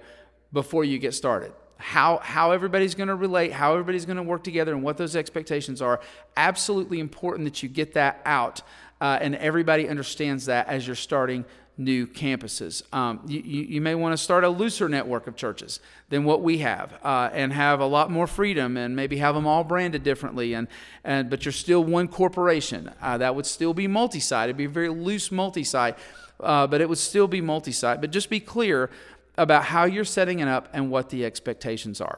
before 0.53 0.85
you 0.85 0.99
get 0.99 1.13
started. 1.13 1.51
How, 1.77 2.19
how 2.23 2.51
everybody's 2.51 2.95
going 2.95 3.09
to 3.09 3.15
relate, 3.15 3.51
how 3.51 3.73
everybody's 3.73 4.05
going 4.05 4.17
to 4.17 4.23
work 4.23 4.43
together, 4.43 4.73
and 4.73 4.81
what 4.81 4.97
those 4.97 5.15
expectations 5.15 5.81
are. 5.81 5.99
Absolutely 6.35 6.99
important 6.99 7.45
that 7.45 7.61
you 7.61 7.69
get 7.69 7.93
that 7.93 8.21
out 8.25 8.61
uh, 9.01 9.19
and 9.21 9.35
everybody 9.35 9.87
understands 9.87 10.45
that 10.45 10.67
as 10.67 10.85
you're 10.85 10.95
starting 10.95 11.45
new 11.77 12.07
campuses. 12.07 12.81
Um, 12.93 13.21
you, 13.27 13.39
you, 13.39 13.81
may 13.81 13.93
want 13.93 14.13
to 14.13 14.17
start 14.17 14.43
a 14.43 14.49
looser 14.49 14.89
network 14.89 15.27
of 15.27 15.35
churches 15.35 15.79
than 16.09 16.23
what 16.23 16.41
we 16.41 16.57
have 16.59 16.93
uh, 17.03 17.29
and 17.31 17.53
have 17.53 17.79
a 17.79 17.85
lot 17.85 18.09
more 18.09 18.25
freedom 18.25 18.77
and 18.77 18.95
maybe 18.95 19.17
have 19.17 19.35
them 19.35 19.45
all 19.45 19.63
branded 19.63 20.03
differently. 20.03 20.53
And, 20.53 20.67
and, 21.03 21.29
but 21.29 21.45
you're 21.45 21.51
still 21.51 21.83
one 21.83 22.07
corporation. 22.07 22.91
Uh, 22.99 23.19
that 23.19 23.35
would 23.35 23.45
still 23.45 23.75
be 23.75 23.87
multi 23.87 24.19
site, 24.19 24.45
it'd 24.45 24.57
be 24.57 24.65
very 24.65 24.89
loose 24.89 25.31
multi 25.31 25.63
site, 25.63 25.97
uh, 26.39 26.65
but 26.65 26.81
it 26.81 26.89
would 26.89 26.97
still 26.97 27.27
be 27.27 27.41
multi 27.41 27.71
site. 27.71 28.01
But 28.01 28.11
just 28.11 28.29
be 28.29 28.39
clear 28.39 28.89
about 29.37 29.65
how 29.65 29.85
you're 29.85 30.05
setting 30.05 30.39
it 30.39 30.47
up 30.47 30.69
and 30.73 30.89
what 30.89 31.09
the 31.09 31.25
expectations 31.25 32.01
are. 32.01 32.17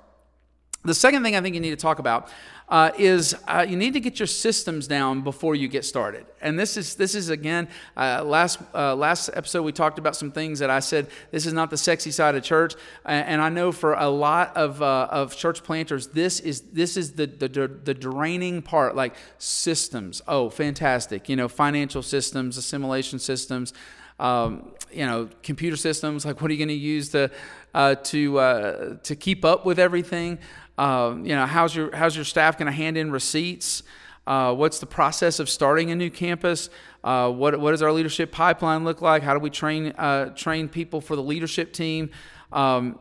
The 0.85 0.93
second 0.93 1.23
thing 1.23 1.35
I 1.35 1.41
think 1.41 1.55
you 1.55 1.61
need 1.61 1.71
to 1.71 1.75
talk 1.75 1.99
about 1.99 2.29
uh, 2.69 2.91
is 2.97 3.35
uh, 3.47 3.65
you 3.67 3.75
need 3.75 3.93
to 3.93 3.99
get 3.99 4.17
your 4.17 4.27
systems 4.27 4.87
down 4.87 5.21
before 5.21 5.53
you 5.53 5.67
get 5.67 5.83
started. 5.83 6.25
And 6.41 6.57
this 6.57 6.77
is 6.77 6.95
this 6.95 7.15
is 7.15 7.29
again 7.29 7.67
uh, 7.97 8.23
last 8.23 8.61
uh, 8.73 8.95
last 8.95 9.29
episode 9.33 9.63
we 9.63 9.73
talked 9.73 9.99
about 9.99 10.15
some 10.15 10.31
things 10.31 10.59
that 10.59 10.69
I 10.69 10.79
said 10.79 11.07
this 11.31 11.45
is 11.45 11.51
not 11.51 11.69
the 11.69 11.77
sexy 11.77 12.11
side 12.11 12.35
of 12.35 12.43
church, 12.43 12.75
and 13.03 13.41
I 13.41 13.49
know 13.49 13.73
for 13.73 13.93
a 13.93 14.07
lot 14.07 14.55
of 14.55 14.81
uh, 14.81 15.09
of 15.11 15.35
church 15.35 15.63
planters 15.63 16.07
this 16.07 16.39
is 16.39 16.61
this 16.61 16.95
is 16.95 17.13
the, 17.13 17.25
the 17.25 17.49
the 17.83 17.93
draining 17.93 18.61
part, 18.61 18.95
like 18.95 19.15
systems. 19.37 20.21
Oh, 20.29 20.49
fantastic! 20.49 21.27
You 21.27 21.35
know, 21.35 21.49
financial 21.49 22.03
systems, 22.03 22.55
assimilation 22.55 23.19
systems. 23.19 23.73
Um, 24.19 24.71
you 24.91 25.05
know, 25.05 25.29
computer 25.43 25.77
systems. 25.77 26.25
Like, 26.25 26.41
what 26.41 26.49
are 26.49 26.53
you 26.53 26.57
going 26.57 26.69
to 26.69 26.73
use 26.73 27.09
to 27.09 27.31
uh, 27.73 27.95
to 27.95 28.99
to 29.03 29.15
keep 29.15 29.45
up 29.45 29.65
with 29.65 29.79
everything? 29.79 30.39
Uh, 30.79 31.13
you 31.23 31.35
know, 31.35 31.45
how's 31.45 31.75
your 31.75 31.93
how's 31.93 32.15
your 32.15 32.23
staff 32.23 32.57
going 32.57 32.67
to 32.67 32.71
hand 32.71 32.97
in 32.97 33.11
receipts? 33.11 33.83
Uh, 34.25 34.53
what's 34.53 34.79
the 34.79 34.85
process 34.85 35.39
of 35.39 35.49
starting 35.49 35.91
a 35.91 35.95
new 35.95 36.09
campus? 36.09 36.69
Uh, 37.03 37.29
what 37.29 37.59
what 37.59 37.71
does 37.71 37.81
our 37.81 37.91
leadership 37.91 38.31
pipeline 38.31 38.85
look 38.85 39.01
like? 39.01 39.21
How 39.21 39.33
do 39.33 39.41
we 39.41 39.49
train 39.49 39.87
uh, 39.97 40.27
train 40.35 40.69
people 40.69 41.01
for 41.01 41.17
the 41.17 41.21
leadership 41.21 41.73
team? 41.73 42.11
Um, 42.53 42.97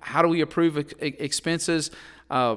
how 0.00 0.22
do 0.22 0.28
we 0.28 0.40
approve 0.40 0.78
expenses? 0.98 1.90
Uh, 2.30 2.56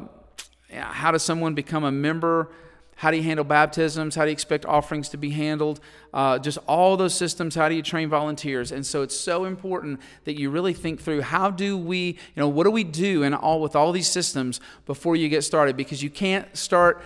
how 0.72 1.12
does 1.12 1.24
someone 1.24 1.54
become 1.54 1.84
a 1.84 1.92
member? 1.92 2.52
How 2.96 3.10
do 3.10 3.18
you 3.18 3.24
handle 3.24 3.44
baptisms? 3.44 4.16
How 4.16 4.24
do 4.24 4.28
you 4.28 4.34
expect 4.34 4.66
offerings 4.66 5.10
to 5.10 5.18
be 5.18 5.32
handled? 5.32 5.80
Uh, 6.14 6.38
just 6.38 6.60
all 6.68 6.98
those 6.98 7.16
systems. 7.16 7.56
How 7.56 7.68
do 7.68 7.74
you 7.74 7.82
train 7.82 8.10
volunteers? 8.10 8.72
And 8.72 8.86
so 8.86 9.02
it's 9.02 9.18
so 9.18 9.46
important 9.46 10.00
that 10.26 10.40
you 10.40 10.52
really 10.52 10.74
think 10.74 11.02
through 11.02 11.22
how 11.22 11.50
do 11.50 11.78
we, 11.78 12.00
you 12.00 12.16
know, 12.36 12.48
what 12.48 12.66
do 12.66 12.72
we 12.72 12.84
do 12.84 13.24
and 13.24 13.34
all 13.34 13.60
with 13.60 13.76
all 13.76 13.92
these 13.92 14.08
systems 14.08 14.60
before 14.86 15.16
you 15.16 15.30
get 15.30 15.44
started? 15.44 15.76
Because 15.76 16.04
you 16.04 16.12
can't 16.12 16.56
start 16.56 17.02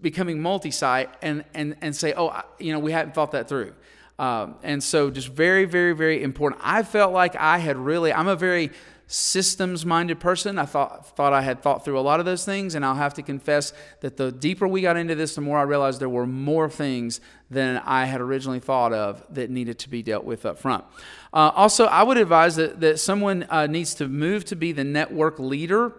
becoming 0.00 0.42
multi-site 0.42 1.10
and 1.22 1.44
and 1.54 1.76
and 1.80 1.94
say, 1.94 2.12
oh, 2.16 2.40
you 2.58 2.72
know, 2.72 2.80
we 2.80 2.90
hadn't 2.90 3.14
thought 3.14 3.30
that 3.30 3.48
through. 3.48 3.72
Um, 4.18 4.56
and 4.62 4.82
so 4.82 5.10
just 5.10 5.28
very, 5.28 5.66
very, 5.66 5.92
very 5.92 6.22
important. 6.22 6.60
I 6.64 6.82
felt 6.82 7.12
like 7.12 7.36
I 7.36 7.58
had 7.58 7.76
really. 7.76 8.12
I'm 8.12 8.28
a 8.28 8.36
very 8.36 8.72
systems 9.06 9.86
minded 9.86 10.18
person. 10.18 10.58
I 10.58 10.66
thought, 10.66 11.16
thought 11.16 11.32
I 11.32 11.42
had 11.42 11.62
thought 11.62 11.84
through 11.84 11.98
a 11.98 12.00
lot 12.00 12.18
of 12.18 12.26
those 12.26 12.44
things, 12.44 12.74
and 12.74 12.84
I'll 12.84 12.94
have 12.94 13.14
to 13.14 13.22
confess 13.22 13.72
that 14.00 14.16
the 14.16 14.32
deeper 14.32 14.66
we 14.66 14.80
got 14.80 14.96
into 14.96 15.14
this, 15.14 15.34
the 15.34 15.40
more 15.40 15.58
I 15.58 15.62
realized 15.62 16.00
there 16.00 16.08
were 16.08 16.26
more 16.26 16.68
things 16.68 17.20
than 17.48 17.78
I 17.84 18.06
had 18.06 18.20
originally 18.20 18.58
thought 18.58 18.92
of 18.92 19.24
that 19.30 19.50
needed 19.50 19.78
to 19.80 19.88
be 19.88 20.02
dealt 20.02 20.24
with 20.24 20.44
up 20.44 20.58
front. 20.58 20.84
Uh, 21.32 21.52
also, 21.54 21.86
I 21.86 22.02
would 22.02 22.16
advise 22.16 22.56
that, 22.56 22.80
that 22.80 22.98
someone 22.98 23.46
uh, 23.48 23.66
needs 23.66 23.94
to 23.94 24.08
move 24.08 24.44
to 24.46 24.56
be 24.56 24.72
the 24.72 24.84
network 24.84 25.38
leader 25.38 25.92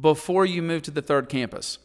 before 0.00 0.44
you 0.44 0.62
move 0.62 0.82
to 0.82 0.90
the 0.90 1.02
third 1.02 1.28
campus. 1.28 1.78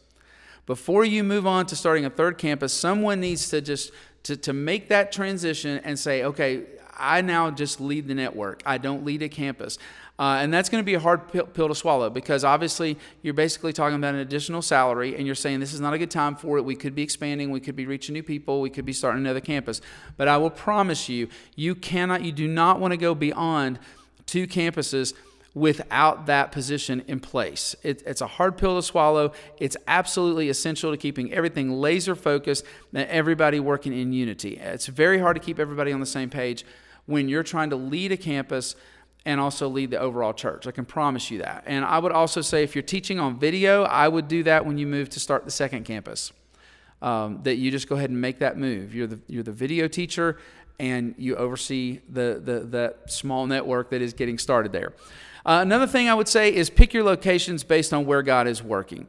Before 0.66 1.04
you 1.04 1.24
move 1.24 1.46
on 1.46 1.66
to 1.66 1.76
starting 1.76 2.04
a 2.04 2.10
third 2.10 2.38
campus, 2.38 2.72
someone 2.72 3.20
needs 3.20 3.48
to 3.50 3.60
just 3.60 3.92
to, 4.24 4.36
to 4.36 4.52
make 4.52 4.88
that 4.88 5.12
transition 5.12 5.80
and 5.84 5.98
say, 5.98 6.24
okay, 6.24 6.64
I 6.98 7.22
now 7.22 7.50
just 7.50 7.80
lead 7.80 8.08
the 8.08 8.14
network. 8.14 8.62
I 8.66 8.78
don't 8.78 9.04
lead 9.04 9.22
a 9.22 9.28
campus. 9.28 9.78
Uh, 10.18 10.38
and 10.40 10.52
that's 10.52 10.68
going 10.68 10.82
to 10.82 10.86
be 10.86 10.94
a 10.94 11.00
hard 11.00 11.28
pill, 11.28 11.68
to 11.68 11.74
swallow 11.74 12.10
because 12.10 12.42
obviously 12.42 12.98
you're 13.22 13.34
basically 13.34 13.72
talking 13.72 13.94
about 13.94 14.14
an 14.14 14.20
additional 14.20 14.60
salary 14.60 15.14
and 15.14 15.26
you're 15.26 15.34
saying 15.34 15.60
this 15.60 15.72
is 15.72 15.80
not 15.80 15.94
a 15.94 15.98
good 15.98 16.10
time 16.10 16.34
for 16.34 16.58
it. 16.58 16.64
We 16.64 16.74
could 16.74 16.94
be 16.94 17.02
expanding, 17.02 17.50
we 17.50 17.60
could 17.60 17.76
be 17.76 17.86
reaching 17.86 18.14
new 18.14 18.22
people, 18.24 18.60
we 18.60 18.70
could 18.70 18.84
be 18.84 18.92
starting 18.92 19.20
another 19.20 19.40
campus. 19.40 19.80
But 20.16 20.26
I 20.26 20.36
will 20.36 20.50
promise 20.50 21.08
you, 21.08 21.28
you 21.54 21.76
cannot, 21.76 22.24
you 22.24 22.32
do 22.32 22.48
not 22.48 22.80
want 22.80 22.92
to 22.92 22.96
go 22.96 23.14
beyond 23.14 23.78
two 24.26 24.48
campuses 24.48 25.14
without 25.54 26.26
that 26.26 26.52
position 26.52 27.02
in 27.06 27.20
place. 27.20 27.74
It, 27.82 28.02
it's 28.06 28.20
a 28.20 28.26
hard 28.26 28.58
pill 28.58 28.76
to 28.76 28.82
swallow. 28.82 29.32
It's 29.58 29.76
absolutely 29.86 30.48
essential 30.48 30.90
to 30.90 30.96
keeping 30.96 31.32
everything 31.32 31.70
laser 31.70 32.14
focused 32.14 32.64
and 32.92 33.08
everybody 33.08 33.60
working 33.60 33.92
in 33.92 34.12
unity. 34.12 34.56
It's 34.56 34.86
very 34.86 35.18
hard 35.18 35.36
to 35.36 35.40
keep 35.40 35.58
everybody 35.58 35.92
on 35.92 36.00
the 36.00 36.06
same 36.06 36.28
page 36.28 36.64
when 37.06 37.28
you're 37.28 37.42
trying 37.42 37.70
to 37.70 37.76
lead 37.76 38.12
a 38.12 38.16
campus 38.16 38.76
and 39.28 39.38
also 39.38 39.68
lead 39.68 39.90
the 39.90 39.98
overall 39.98 40.32
church. 40.32 40.66
I 40.66 40.70
can 40.70 40.86
promise 40.86 41.30
you 41.30 41.40
that. 41.40 41.64
And 41.66 41.84
I 41.84 41.98
would 41.98 42.12
also 42.12 42.40
say 42.40 42.62
if 42.62 42.74
you're 42.74 42.80
teaching 42.80 43.20
on 43.20 43.38
video, 43.38 43.82
I 43.82 44.08
would 44.08 44.26
do 44.26 44.42
that 44.44 44.64
when 44.64 44.78
you 44.78 44.86
move 44.86 45.10
to 45.10 45.20
start 45.20 45.44
the 45.44 45.50
second 45.50 45.84
campus. 45.84 46.32
Um, 47.02 47.40
that 47.42 47.56
you 47.56 47.70
just 47.70 47.90
go 47.90 47.94
ahead 47.94 48.08
and 48.08 48.18
make 48.20 48.38
that 48.38 48.56
move. 48.56 48.94
You're 48.94 49.06
the, 49.06 49.20
you're 49.28 49.42
the 49.42 49.52
video 49.52 49.86
teacher 49.86 50.38
and 50.80 51.14
you 51.18 51.36
oversee 51.36 52.00
the, 52.08 52.40
the, 52.42 52.60
the 52.60 52.96
small 53.06 53.46
network 53.46 53.90
that 53.90 54.00
is 54.00 54.14
getting 54.14 54.38
started 54.38 54.72
there. 54.72 54.94
Uh, 55.44 55.60
another 55.60 55.86
thing 55.86 56.08
I 56.08 56.14
would 56.14 56.26
say 56.26 56.52
is 56.52 56.70
pick 56.70 56.94
your 56.94 57.04
locations 57.04 57.62
based 57.62 57.92
on 57.92 58.06
where 58.06 58.22
God 58.22 58.48
is 58.48 58.62
working. 58.62 59.08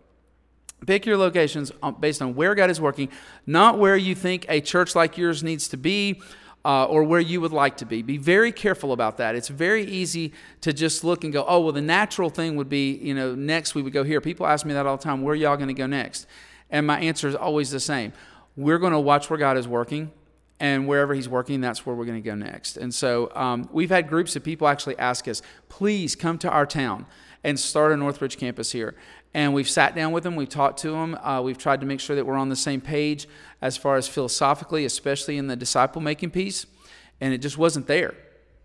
Pick 0.86 1.06
your 1.06 1.18
locations 1.18 1.72
based 2.02 2.22
on 2.22 2.36
where 2.36 2.56
God 2.56 2.70
is 2.70 2.82
working, 2.82 3.10
not 3.48 3.80
where 3.80 3.96
you 3.96 4.16
think 4.16 4.46
a 4.50 4.60
church 4.60 4.96
like 4.96 5.18
yours 5.18 5.44
needs 5.44 5.70
to 5.70 5.78
be 5.78 6.22
uh, 6.70 6.86
or 6.86 7.04
where 7.04 7.20
you 7.20 7.42
would 7.42 7.52
like 7.52 7.78
to 7.78 7.86
be. 7.86 8.04
Be 8.04 8.18
very 8.18 8.52
careful 8.52 8.92
about 8.94 9.18
that. 9.18 9.34
It's 9.34 9.48
very 9.48 9.84
easy 9.86 10.34
to 10.62 10.72
just 10.72 11.04
look 11.04 11.24
and 11.24 11.34
go, 11.34 11.44
oh, 11.48 11.62
well, 11.62 11.72
the 11.72 11.82
natural 11.82 12.30
thing 12.30 12.56
would 12.58 12.70
be, 12.70 12.92
you 12.92 13.16
know, 13.16 13.34
next 13.34 13.74
we 13.74 13.82
would 13.82 13.92
go 13.92 14.04
here. 14.04 14.22
People 14.22 14.46
ask 14.46 14.68
me 14.68 14.76
that 14.76 14.86
all 14.86 14.96
the 14.96 15.04
time, 15.04 15.24
where 15.24 15.34
y'all 15.34 15.58
going 15.58 15.70
to 15.70 15.74
go 15.74 15.88
next? 15.88 16.28
And 16.70 16.86
my 16.86 17.00
answer 17.00 17.28
is 17.28 17.34
always 17.34 17.72
the 17.72 17.80
same. 17.80 18.14
We're 18.56 18.78
going 18.78 18.94
to 18.94 19.00
watch 19.00 19.32
where 19.32 19.40
God 19.40 19.58
is 19.58 19.68
working, 19.68 20.12
and 20.60 20.88
wherever 20.88 21.16
He's 21.16 21.28
working, 21.28 21.60
that's 21.60 21.88
where 21.88 21.96
we're 21.96 22.06
going 22.06 22.22
to 22.22 22.30
go 22.30 22.36
next. 22.36 22.78
And 22.78 22.94
so 22.94 23.32
um, 23.34 23.68
we've 23.72 23.90
had 23.90 24.08
groups 24.08 24.36
of 24.36 24.44
people 24.44 24.68
actually 24.68 24.98
ask 25.00 25.28
us, 25.28 25.42
please 25.70 26.16
come 26.16 26.38
to 26.38 26.52
our 26.52 26.68
town 26.68 27.08
and 27.44 27.60
start 27.60 27.94
a 27.94 27.98
Northridge 27.98 28.38
campus 28.38 28.72
here. 28.74 28.94
And 29.34 29.54
we've 29.54 29.70
sat 29.70 29.96
down 29.96 30.12
with 30.12 30.24
them, 30.24 30.36
we've 30.36 30.50
talked 30.50 30.80
to 30.80 30.92
them, 30.92 31.16
uh, 31.16 31.42
we've 31.42 31.58
tried 31.58 31.82
to 31.82 31.86
make 31.86 32.00
sure 32.00 32.16
that 32.16 32.26
we're 32.26 32.36
on 32.36 32.50
the 32.50 32.56
same 32.56 32.82
page 32.82 33.28
as 33.62 33.78
far 33.78 33.96
as 33.96 34.08
philosophically, 34.08 34.86
especially 34.86 35.38
in 35.38 35.48
the 35.48 35.56
disciple 35.56 36.02
making 36.02 36.32
piece. 36.32 36.66
And 37.22 37.34
it 37.34 37.38
just 37.40 37.58
wasn't 37.58 37.86
there. 37.86 38.16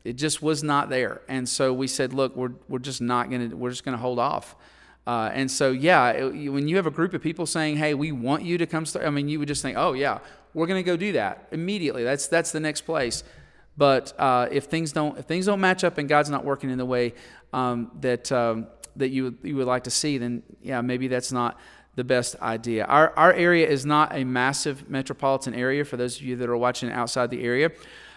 It 0.05 0.15
just 0.15 0.43
was 0.43 0.63
not 0.63 0.89
there. 0.89 1.21
And 1.29 1.49
so 1.49 1.73
we 1.73 1.87
said, 1.87 2.15
look, 2.15 2.35
we're, 2.35 2.53
we're 2.69 2.79
just 2.79 3.03
not 3.03 3.31
to, 3.31 3.49
we're 3.49 3.71
just 3.71 3.85
to 3.85 3.97
hold 3.97 4.19
off. 4.19 4.57
Uh, 5.07 5.31
and 5.35 5.51
so, 5.51 5.71
yeah, 5.71 6.13
it, 6.13 6.49
when 6.49 6.67
you 6.67 6.77
have 6.77 6.87
a 6.87 6.91
group 6.91 7.13
of 7.13 7.23
people 7.23 7.45
saying, 7.45 7.77
"Hey, 7.77 7.93
we 7.93 8.11
want 8.11 8.43
you 8.43 8.57
to 8.57 8.67
come," 8.67 8.87
start, 8.87 9.05
I 9.05 9.11
mean, 9.11 9.29
you 9.29 9.39
would 9.39 9.49
just 9.49 9.61
think, 9.61 9.77
"Oh, 9.77 9.93
yeah, 9.93 10.19
we're 10.55 10.67
going 10.67 10.83
to 10.83 10.87
go 10.87 10.97
do 10.97 11.13
that 11.13 11.47
immediately." 11.53 12.05
That's 12.05 12.27
that's 12.27 12.53
the 12.53 12.61
next 12.61 12.83
place. 12.83 13.23
But 13.77 14.19
uh, 14.19 14.49
if 14.51 14.65
things 14.65 14.93
don't 14.93 15.19
if 15.19 15.27
things 15.27 15.47
don't 15.47 15.61
match 15.61 15.85
up 15.85 15.99
and 15.99 16.09
God's 16.09 16.31
not 16.31 16.45
working 16.45 16.71
in 16.71 16.79
the 16.79 16.87
way 16.87 17.13
um, 17.53 17.91
that 18.01 18.33
um, 18.33 18.69
that 18.97 19.11
you 19.11 19.25
would, 19.25 19.39
you 19.43 19.57
would 19.57 19.67
like 19.67 19.85
to 19.85 19.91
see, 19.91 20.19
then 20.19 20.43
yeah, 20.63 20.81
maybe 20.81 21.09
that's 21.09 21.33
not 21.33 21.59
the 21.97 22.05
best 22.05 22.37
idea. 22.41 22.85
Our, 22.85 23.13
our 23.17 23.33
area 23.33 23.69
is 23.69 23.87
not 23.87 24.15
a 24.15 24.25
massive 24.25 24.91
metropolitan 24.91 25.55
area 25.55 25.85
for 25.85 25.97
those 25.97 26.17
of 26.17 26.23
you 26.23 26.37
that 26.37 26.49
are 26.49 26.57
watching 26.57 26.91
outside 26.91 27.31
the 27.31 27.43
area. 27.43 27.71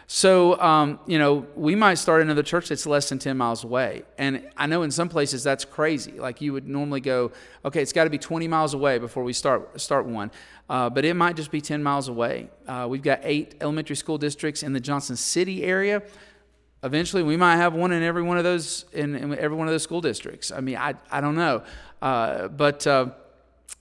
So, 0.10 0.60
um, 0.62 1.02
you 1.06 1.20
know, 1.20 1.46
we 1.54 1.76
might 1.76 1.96
start 1.96 2.22
another 2.22 2.42
church 2.42 2.70
that's 2.70 2.86
less 2.86 3.10
than 3.10 3.20
10 3.20 3.36
miles 3.36 3.66
away. 3.66 4.04
And 4.18 4.50
I 4.56 4.66
know 4.66 4.84
in 4.84 4.92
some 4.92 5.10
places 5.10 5.44
that's 5.44 5.66
crazy. 5.66 6.14
Like 6.14 6.40
you 6.40 6.54
would 6.54 6.66
normally 6.66 7.02
go, 7.02 7.34
okay, 7.66 7.82
it's 7.82 7.92
got 7.92 8.06
to 8.06 8.10
be 8.10 8.18
20 8.18 8.48
miles 8.48 8.74
away 8.74 9.00
before 9.00 9.24
we 9.24 9.34
start, 9.34 9.80
start 9.82 10.06
one. 10.06 10.32
Uh, 10.70 10.90
but 10.90 11.04
it 11.04 11.14
might 11.14 11.36
just 11.36 11.52
be 11.52 11.60
10 11.60 11.84
miles 11.84 12.08
away. 12.08 12.50
Uh, 12.66 12.88
we've 12.90 13.02
got 13.02 13.20
eight 13.24 13.56
elementary 13.60 13.98
school 13.98 14.18
districts 14.18 14.64
in 14.64 14.72
the 14.72 14.80
Johnson 14.80 15.18
City 15.18 15.64
area 15.64 16.02
eventually 16.84 17.24
we 17.24 17.38
might 17.38 17.58
have 17.58 17.74
one 17.74 17.92
in 17.92 18.04
every 18.04 18.22
one 18.22 18.38
of 18.38 18.44
those 18.44 18.86
in, 18.94 19.16
in 19.16 19.38
every 19.38 19.58
one 19.58 19.68
of 19.68 19.74
those 19.74 19.84
school 19.84 20.02
districts 20.02 20.52
i 20.52 20.60
mean 20.60 20.78
i, 20.78 20.94
I 21.12 21.22
don't 21.22 21.36
know 21.36 21.64
uh, 22.02 22.48
but 22.50 22.86
uh, 22.86 23.08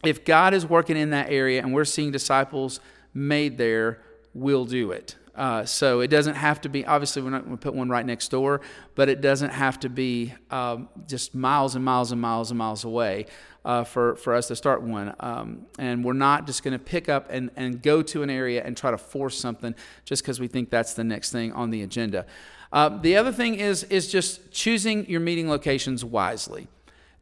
if 0.04 0.24
god 0.24 0.54
is 0.54 0.66
working 0.66 0.96
in 0.96 1.10
that 1.10 1.30
area 1.30 1.62
and 1.62 1.72
we're 1.74 1.84
seeing 1.84 2.10
disciples 2.10 2.80
made 3.12 3.58
there 3.58 4.00
we'll 4.34 4.64
do 4.64 4.92
it 4.92 5.16
uh, 5.34 5.66
so 5.66 6.00
it 6.00 6.08
doesn't 6.08 6.36
have 6.36 6.62
to 6.62 6.68
be 6.70 6.86
obviously 6.86 7.20
we're 7.20 7.30
not 7.30 7.44
going 7.44 7.56
to 7.56 7.62
put 7.62 7.74
one 7.74 7.90
right 7.90 8.06
next 8.06 8.28
door 8.28 8.62
but 8.94 9.08
it 9.08 9.20
doesn't 9.20 9.50
have 9.50 9.78
to 9.80 9.90
be 9.90 10.32
um, 10.50 10.88
just 11.06 11.34
miles 11.34 11.74
and 11.74 11.84
miles 11.84 12.12
and 12.12 12.20
miles 12.20 12.50
and 12.50 12.56
miles 12.58 12.84
away 12.84 13.26
uh, 13.66 13.82
for, 13.82 14.14
for 14.14 14.32
us 14.32 14.46
to 14.46 14.54
start 14.54 14.80
one. 14.80 15.12
Um, 15.18 15.66
and 15.76 16.04
we're 16.04 16.12
not 16.12 16.46
just 16.46 16.62
going 16.62 16.72
to 16.72 16.82
pick 16.82 17.08
up 17.08 17.26
and, 17.30 17.50
and 17.56 17.82
go 17.82 18.00
to 18.00 18.22
an 18.22 18.30
area 18.30 18.62
and 18.64 18.76
try 18.76 18.92
to 18.92 18.96
force 18.96 19.38
something 19.38 19.74
just 20.04 20.22
because 20.22 20.38
we 20.38 20.46
think 20.46 20.70
that's 20.70 20.94
the 20.94 21.02
next 21.02 21.32
thing 21.32 21.52
on 21.52 21.70
the 21.70 21.82
agenda. 21.82 22.26
Uh, 22.72 22.88
the 22.88 23.16
other 23.16 23.33
thing 23.33 23.55
is, 23.55 23.85
is 23.85 24.09
just 24.11 24.50
choosing 24.50 25.09
your 25.09 25.20
meeting 25.20 25.48
locations 25.48 26.05
wisely. 26.05 26.68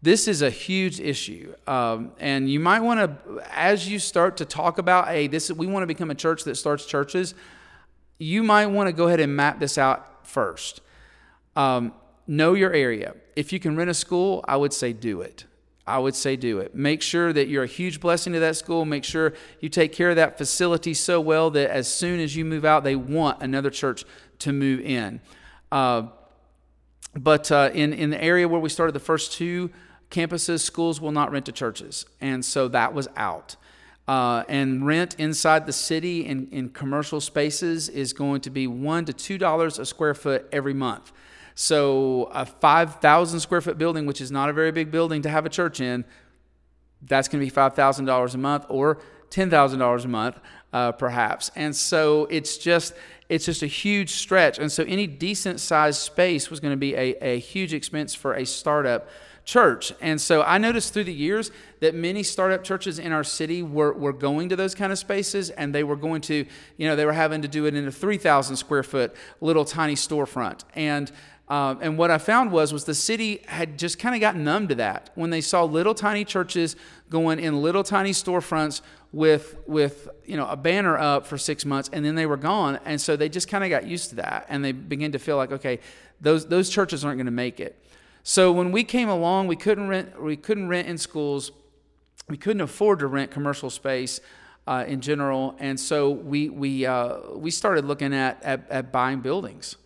This 0.02 0.28
is 0.28 0.42
a 0.42 0.50
huge 0.50 1.00
issue, 1.00 1.54
um, 1.66 2.12
and 2.18 2.50
you 2.50 2.60
might 2.60 2.80
want 2.80 3.00
to, 3.00 3.42
as 3.50 3.88
you 3.88 3.98
start 3.98 4.36
to 4.36 4.44
talk 4.44 4.76
about, 4.76 5.08
hey, 5.08 5.28
this 5.28 5.50
we 5.50 5.66
want 5.66 5.82
to 5.82 5.86
become 5.86 6.10
a 6.10 6.14
church 6.14 6.44
that 6.44 6.56
starts 6.56 6.84
churches. 6.84 7.34
You 8.18 8.42
might 8.42 8.66
want 8.66 8.88
to 8.88 8.92
go 8.92 9.06
ahead 9.06 9.20
and 9.20 9.34
map 9.34 9.60
this 9.60 9.78
out 9.78 10.26
first. 10.26 10.82
Um, 11.56 11.94
know 12.26 12.52
your 12.52 12.72
area. 12.72 13.14
If 13.34 13.50
you 13.52 13.58
can 13.58 13.76
rent 13.76 13.88
a 13.88 13.94
school, 13.94 14.44
I 14.46 14.56
would 14.56 14.74
say 14.74 14.92
do 14.92 15.22
it. 15.22 15.46
I 15.86 15.98
would 15.98 16.14
say 16.14 16.36
do 16.36 16.60
it. 16.60 16.74
Make 16.74 17.02
sure 17.02 17.32
that 17.32 17.48
you're 17.48 17.64
a 17.64 17.68
huge 17.68 18.00
blessing 18.00 18.32
to 18.32 18.40
that 18.40 18.56
school. 18.56 18.84
Make 18.84 19.04
sure 19.04 19.34
you 19.60 19.68
take 19.68 19.92
care 19.92 20.10
of 20.10 20.16
that 20.16 20.38
facility 20.38 20.94
so 20.94 21.20
well 21.20 21.50
that 21.50 21.70
as 21.70 21.92
soon 21.92 22.20
as 22.20 22.34
you 22.34 22.44
move 22.44 22.64
out, 22.64 22.84
they 22.84 22.96
want 22.96 23.42
another 23.42 23.70
church 23.70 24.04
to 24.40 24.52
move 24.52 24.80
in. 24.80 25.20
Uh, 25.70 26.04
but 27.14 27.52
uh, 27.52 27.70
in, 27.74 27.92
in 27.92 28.10
the 28.10 28.22
area 28.22 28.48
where 28.48 28.60
we 28.60 28.68
started 28.68 28.92
the 28.92 29.00
first 29.00 29.32
two 29.32 29.70
campuses, 30.10 30.60
schools 30.60 31.00
will 31.00 31.12
not 31.12 31.30
rent 31.30 31.46
to 31.46 31.52
churches. 31.52 32.06
And 32.20 32.44
so 32.44 32.68
that 32.68 32.94
was 32.94 33.08
out. 33.16 33.56
Uh, 34.06 34.44
and 34.48 34.86
rent 34.86 35.16
inside 35.18 35.66
the 35.66 35.72
city 35.72 36.26
in, 36.26 36.48
in 36.50 36.68
commercial 36.68 37.20
spaces 37.20 37.88
is 37.88 38.12
going 38.12 38.40
to 38.42 38.50
be 38.50 38.66
one 38.66 39.04
to 39.04 39.12
two 39.12 39.38
dollars 39.38 39.78
a 39.78 39.86
square 39.86 40.14
foot 40.14 40.46
every 40.52 40.74
month. 40.74 41.12
So 41.54 42.30
a 42.32 42.44
five 42.46 42.96
thousand 42.96 43.40
square 43.40 43.60
foot 43.60 43.78
building, 43.78 44.06
which 44.06 44.20
is 44.20 44.30
not 44.30 44.48
a 44.48 44.52
very 44.52 44.72
big 44.72 44.90
building 44.90 45.22
to 45.22 45.28
have 45.28 45.46
a 45.46 45.48
church 45.48 45.80
in, 45.80 46.04
that's 47.02 47.28
going 47.28 47.40
to 47.40 47.46
be 47.46 47.50
five 47.50 47.74
thousand 47.74 48.06
dollars 48.06 48.34
a 48.34 48.38
month 48.38 48.66
or 48.68 48.98
ten 49.30 49.50
thousand 49.50 49.78
dollars 49.78 50.04
a 50.04 50.08
month, 50.08 50.38
uh, 50.72 50.92
perhaps. 50.92 51.50
And 51.54 51.74
so 51.74 52.26
it's 52.30 52.58
just 52.58 52.94
it's 53.28 53.46
just 53.46 53.62
a 53.62 53.66
huge 53.66 54.10
stretch. 54.10 54.58
And 54.58 54.70
so 54.70 54.84
any 54.84 55.06
decent 55.06 55.60
sized 55.60 56.00
space 56.00 56.50
was 56.50 56.60
going 56.60 56.72
to 56.72 56.78
be 56.78 56.94
a, 56.94 57.14
a 57.20 57.38
huge 57.38 57.72
expense 57.72 58.14
for 58.14 58.34
a 58.34 58.44
startup 58.44 59.08
church. 59.44 59.92
And 60.00 60.20
so 60.20 60.42
I 60.42 60.58
noticed 60.58 60.94
through 60.94 61.04
the 61.04 61.12
years 61.12 61.50
that 61.80 61.94
many 61.94 62.22
startup 62.22 62.64
churches 62.64 62.98
in 62.98 63.12
our 63.12 63.24
city 63.24 63.62
were, 63.62 63.92
were 63.92 64.12
going 64.12 64.48
to 64.48 64.56
those 64.56 64.74
kind 64.74 64.90
of 64.90 64.98
spaces 64.98 65.50
and 65.50 65.74
they 65.74 65.84
were 65.84 65.96
going 65.96 66.22
to, 66.22 66.46
you 66.78 66.88
know, 66.88 66.96
they 66.96 67.04
were 67.04 67.12
having 67.12 67.42
to 67.42 67.48
do 67.48 67.66
it 67.66 67.74
in 67.74 67.86
a 67.86 67.92
3,000 67.92 68.56
square 68.56 68.82
foot 68.82 69.14
little 69.40 69.64
tiny 69.64 69.94
storefront. 69.94 70.62
And 70.74 71.12
um, 71.48 71.78
and 71.82 71.98
what 71.98 72.10
I 72.10 72.18
found 72.18 72.52
was 72.52 72.72
was 72.72 72.84
the 72.84 72.94
city 72.94 73.42
had 73.46 73.78
just 73.78 73.98
kind 73.98 74.14
of 74.14 74.20
gotten 74.20 74.44
numb 74.44 74.68
to 74.68 74.74
that. 74.76 75.10
When 75.14 75.30
they 75.30 75.42
saw 75.42 75.64
little 75.64 75.94
tiny 75.94 76.24
churches 76.24 76.74
going 77.10 77.38
in 77.38 77.60
little 77.60 77.84
tiny 77.84 78.12
storefronts 78.12 78.80
with 79.12 79.56
with 79.66 80.08
you 80.24 80.36
know 80.36 80.48
a 80.48 80.56
banner 80.56 80.96
up 80.96 81.26
for 81.26 81.36
six 81.36 81.64
months 81.64 81.90
and 81.92 82.04
then 82.04 82.14
they 82.14 82.26
were 82.26 82.36
gone 82.36 82.80
and 82.84 83.00
so 83.00 83.14
they 83.14 83.28
just 83.28 83.46
kind 83.46 83.62
of 83.62 83.70
got 83.70 83.86
used 83.86 84.08
to 84.08 84.16
that 84.16 84.44
and 84.48 84.64
they 84.64 84.72
began 84.72 85.12
to 85.12 85.18
feel 85.18 85.36
like 85.36 85.52
okay 85.52 85.78
those 86.20 86.46
those 86.46 86.68
churches 86.68 87.04
aren't 87.04 87.18
going 87.18 87.26
to 87.26 87.32
make 87.32 87.60
it. 87.60 87.78
So 88.22 88.50
when 88.50 88.72
we 88.72 88.82
came 88.82 89.10
along 89.10 89.46
we 89.46 89.56
couldn't 89.56 89.88
rent 89.88 90.20
we 90.20 90.36
couldn't 90.36 90.68
rent 90.68 90.88
in 90.88 90.98
schools. 90.98 91.52
We 92.26 92.38
couldn't 92.38 92.62
afford 92.62 93.00
to 93.00 93.06
rent 93.06 93.30
commercial 93.30 93.68
space 93.68 94.18
uh, 94.66 94.86
in 94.88 95.02
general 95.02 95.56
and 95.58 95.78
so 95.78 96.08
we 96.10 96.48
we 96.48 96.86
uh, 96.86 97.18
we 97.34 97.50
started 97.50 97.84
looking 97.84 98.14
at, 98.14 98.42
at, 98.42 98.70
at 98.70 98.90
buying 98.90 99.20
buildings 99.20 99.76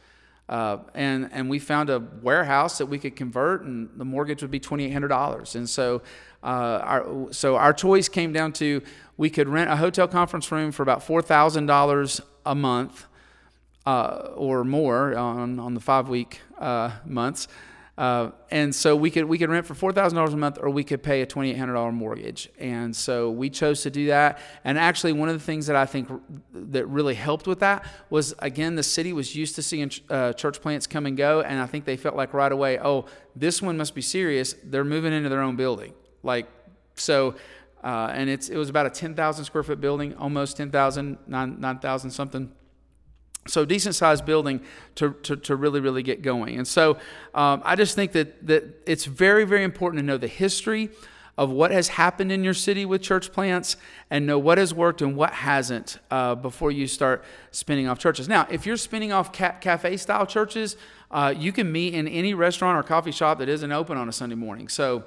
uh, 0.49 0.79
and 0.95 1.29
and 1.33 1.51
we 1.51 1.59
found 1.59 1.91
a 1.91 1.99
warehouse 1.99 2.79
that 2.79 2.87
we 2.87 2.99
could 2.99 3.17
convert, 3.17 3.63
and 3.63 3.91
the 3.97 4.05
mortgage 4.05 4.43
would 4.43 4.51
be 4.51 4.61
twenty 4.61 4.87
eight 4.87 4.93
hundred 4.93 5.09
dollars. 5.09 5.55
And 5.55 5.69
so, 5.69 6.03
uh, 6.43 6.81
our 6.83 7.33
so 7.33 7.57
our 7.57 7.73
choice 7.73 8.09
came 8.09 8.33
down 8.33 8.53
to 8.55 8.81
we 9.17 9.31
could 9.31 9.49
rent 9.49 9.71
a 9.71 9.77
hotel 9.77 10.09
conference 10.09 10.51
room 10.51 10.73
for 10.73 10.83
about 10.83 11.03
four 11.03 11.21
thousand 11.21 11.67
dollars 11.67 12.21
a 12.47 12.55
month, 12.55 13.07
uh, 13.85 14.31
or 14.35 14.65
more 14.65 15.17
on 15.17 15.59
on 15.59 15.75
the 15.75 15.81
five 15.81 16.09
week 16.09 16.41
uh, 16.59 16.93
months. 17.05 17.49
Uh, 17.99 18.31
and 18.53 18.73
so 18.73 18.95
we 18.95 19.11
could 19.11 19.25
we 19.25 19.39
could 19.39 19.51
rent 19.51 19.67
for 19.67 19.75
four 19.75 19.93
thousand 19.93 20.15
dollars 20.15 20.33
a 20.33 20.37
month, 20.37 20.57
or 20.63 20.71
we 20.71 20.85
could 20.85 21.03
pay 21.03 21.21
a 21.21 21.27
twenty 21.27 21.51
eight 21.51 21.59
hundred 21.59 21.73
dollar 21.73 21.91
mortgage. 21.91 22.49
And 22.57 22.95
so 22.95 23.33
we 23.33 23.51
chose 23.51 23.83
to 23.83 23.91
do 23.91 24.07
that. 24.07 24.39
And 24.63 24.79
actually, 24.79 25.15
one 25.15 25.29
of 25.29 25.35
the 25.35 25.45
things 25.45 25.67
that 25.67 25.75
I 25.75 25.85
think 25.85 26.09
that 26.55 26.87
really 26.87 27.17
helped 27.17 27.49
with 27.49 27.59
that 27.59 27.85
was 28.09 28.37
again 28.39 28.77
the 28.77 28.85
city 28.85 29.13
was 29.13 29.35
used 29.35 29.57
to 29.57 29.65
seeing 29.65 29.91
uh, 30.11 30.33
church 30.35 30.61
plants 30.61 30.87
come 30.87 31.07
and 31.07 31.17
go, 31.17 31.41
and 31.41 31.61
I 31.61 31.67
think 31.67 31.87
they 31.87 31.97
felt 31.97 32.15
like 32.15 32.33
right 32.35 32.53
away, 32.53 32.79
oh, 32.79 33.07
this 33.35 33.61
one 33.61 33.77
must 33.77 33.97
be 33.97 34.03
serious. 34.03 34.55
They're 34.63 34.85
moving 34.85 35.13
into 35.13 35.29
their 35.29 35.43
own 35.43 35.57
building, 35.57 35.93
like 36.23 36.47
so. 36.95 37.35
Uh, 37.83 38.11
and 38.13 38.29
it's 38.29 38.49
it 38.49 38.57
was 38.57 38.69
about 38.69 38.87
a 38.87 38.91
ten 38.91 39.15
thousand 39.17 39.45
square 39.45 39.63
foot 39.63 39.81
building, 39.81 40.15
almost 40.17 40.57
10,000, 40.57 41.19
9,000 41.29 42.11
something 42.11 42.53
so 43.47 43.65
decent 43.65 43.95
sized 43.95 44.25
building 44.27 44.61
to, 44.97 45.15
to, 45.23 45.37
to, 45.37 45.57
really, 45.57 45.81
really 45.81 46.03
get 46.03 46.23
going. 46.23 46.59
And 46.59 46.69
so 46.69 46.99
um, 47.35 47.63
I 47.65 47.77
just 47.77 47.95
think 47.95 48.13
that, 48.13 48.47
that 48.47 48.83
it's 48.87 49.05
very, 49.05 49.45
very 49.45 49.65
important 49.65 50.01
to 50.01 50.05
know 50.05 50.19
the 50.19 50.29
history 50.29 50.91
of 51.39 51.51
what 51.51 51.71
has 51.71 51.89
happened 51.89 52.33
in 52.33 52.43
your 52.43 52.53
city 52.53 52.85
with 52.85 53.01
church 53.01 53.33
plants 53.33 53.77
and 54.11 54.27
know 54.27 54.39
what 54.39 54.59
has 54.59 54.75
worked 54.75 55.01
and 55.01 55.17
what 55.17 55.33
hasn't 55.33 55.99
uh, 56.11 56.35
before 56.35 56.73
you 56.73 56.87
start 56.89 57.25
spinning 57.53 57.87
off 57.87 57.97
churches. 57.97 58.29
Now, 58.29 58.47
if 58.51 58.67
you're 58.67 58.77
spinning 58.77 59.13
off 59.13 59.33
ca- 59.33 59.55
cafe 59.61 59.97
style 59.99 60.27
churches, 60.27 60.77
uh, 61.13 61.33
you 61.37 61.53
can 61.53 61.71
meet 61.71 61.95
in 61.95 62.09
any 62.09 62.35
restaurant 62.35 62.77
or 62.77 62.83
coffee 62.83 63.13
shop 63.13 63.39
that 63.39 63.49
isn't 63.49 63.71
open 63.71 63.97
on 63.97 64.09
a 64.09 64.13
Sunday 64.13 64.35
morning. 64.35 64.69
So, 64.69 65.05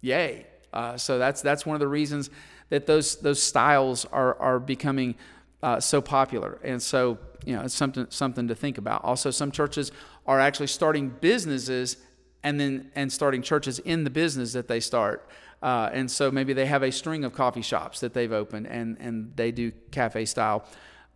yay. 0.00 0.46
Uh, 0.72 0.96
so 0.96 1.18
that's, 1.18 1.42
that's 1.42 1.66
one 1.66 1.74
of 1.74 1.80
the 1.80 1.88
reasons 1.88 2.30
that 2.70 2.86
those, 2.86 3.16
those 3.16 3.42
styles 3.42 4.06
are, 4.06 4.40
are 4.40 4.58
becoming 4.58 5.16
uh, 5.62 5.80
so 5.80 6.00
popular. 6.00 6.58
And 6.62 6.82
so, 6.82 7.18
you 7.44 7.56
know, 7.56 7.62
it's 7.62 7.74
something, 7.74 8.06
something 8.10 8.48
to 8.48 8.54
think 8.54 8.78
about. 8.78 9.04
Also, 9.04 9.30
some 9.30 9.50
churches 9.50 9.92
are 10.26 10.40
actually 10.40 10.68
starting 10.68 11.10
businesses 11.20 11.96
and 12.42 12.60
then 12.60 12.90
and 12.94 13.12
starting 13.12 13.42
churches 13.42 13.78
in 13.80 14.04
the 14.04 14.10
business 14.10 14.52
that 14.52 14.68
they 14.68 14.80
start. 14.80 15.28
Uh, 15.60 15.90
and 15.92 16.08
so 16.08 16.30
maybe 16.30 16.52
they 16.52 16.66
have 16.66 16.84
a 16.84 16.92
string 16.92 17.24
of 17.24 17.32
coffee 17.32 17.62
shops 17.62 17.98
that 18.00 18.14
they've 18.14 18.32
opened 18.32 18.66
and, 18.66 18.96
and 19.00 19.32
they 19.34 19.50
do 19.50 19.72
cafe 19.90 20.24
style 20.24 20.64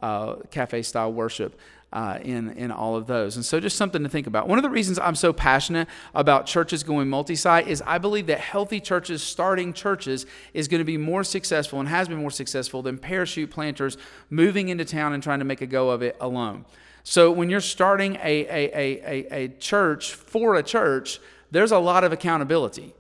uh, 0.00 0.35
cafe 0.50 0.83
style 0.83 1.12
worship 1.12 1.61
uh, 1.92 2.18
in 2.22 2.50
in 2.52 2.70
all 2.70 2.96
of 2.96 3.07
those. 3.07 3.37
And 3.37 3.44
so, 3.44 3.61
just 3.61 3.76
something 3.76 4.02
to 4.02 4.09
think 4.09 4.26
about. 4.26 4.48
One 4.48 4.59
of 4.59 4.62
the 4.62 4.70
reasons 4.70 4.98
I'm 4.98 5.14
so 5.14 5.33
passionate 5.33 5.88
about 6.14 6.46
churches 6.46 6.83
going 6.83 7.09
multi-site 7.09 7.68
is 7.68 7.83
I 7.87 7.98
believe 7.98 8.26
that 8.26 8.40
healthy 8.40 8.81
churches 8.81 9.22
starting 9.22 9.72
churches 9.72 10.26
is 10.55 10.68
going 10.68 10.81
to 10.81 10.85
be 10.85 10.96
more 10.96 11.24
successful 11.24 11.81
and 11.81 11.88
has 11.88 12.09
been 12.09 12.18
more 12.18 12.31
successful 12.31 12.83
than 12.83 12.98
parachute 12.98 13.50
planters 13.50 13.96
moving 14.31 14.68
into 14.68 14.85
town 14.85 15.12
and 15.12 15.22
trying 15.22 15.40
to 15.40 15.44
make 15.44 15.61
a 15.61 15.66
go 15.66 15.90
of 15.90 16.02
it 16.02 16.16
alone. 16.20 16.64
So, 17.05 17.31
when 17.31 17.50
you're 17.50 17.61
starting 17.61 18.16
a 18.16 18.46
a, 18.46 18.70
a, 18.74 19.02
a, 19.05 19.44
a 19.44 19.48
church 19.59 20.14
for 20.14 20.55
a 20.55 20.62
church, 20.62 21.20
there's 21.50 21.72
a 21.72 21.78
lot 21.78 22.05
of 22.05 22.12
accountability 22.12 22.94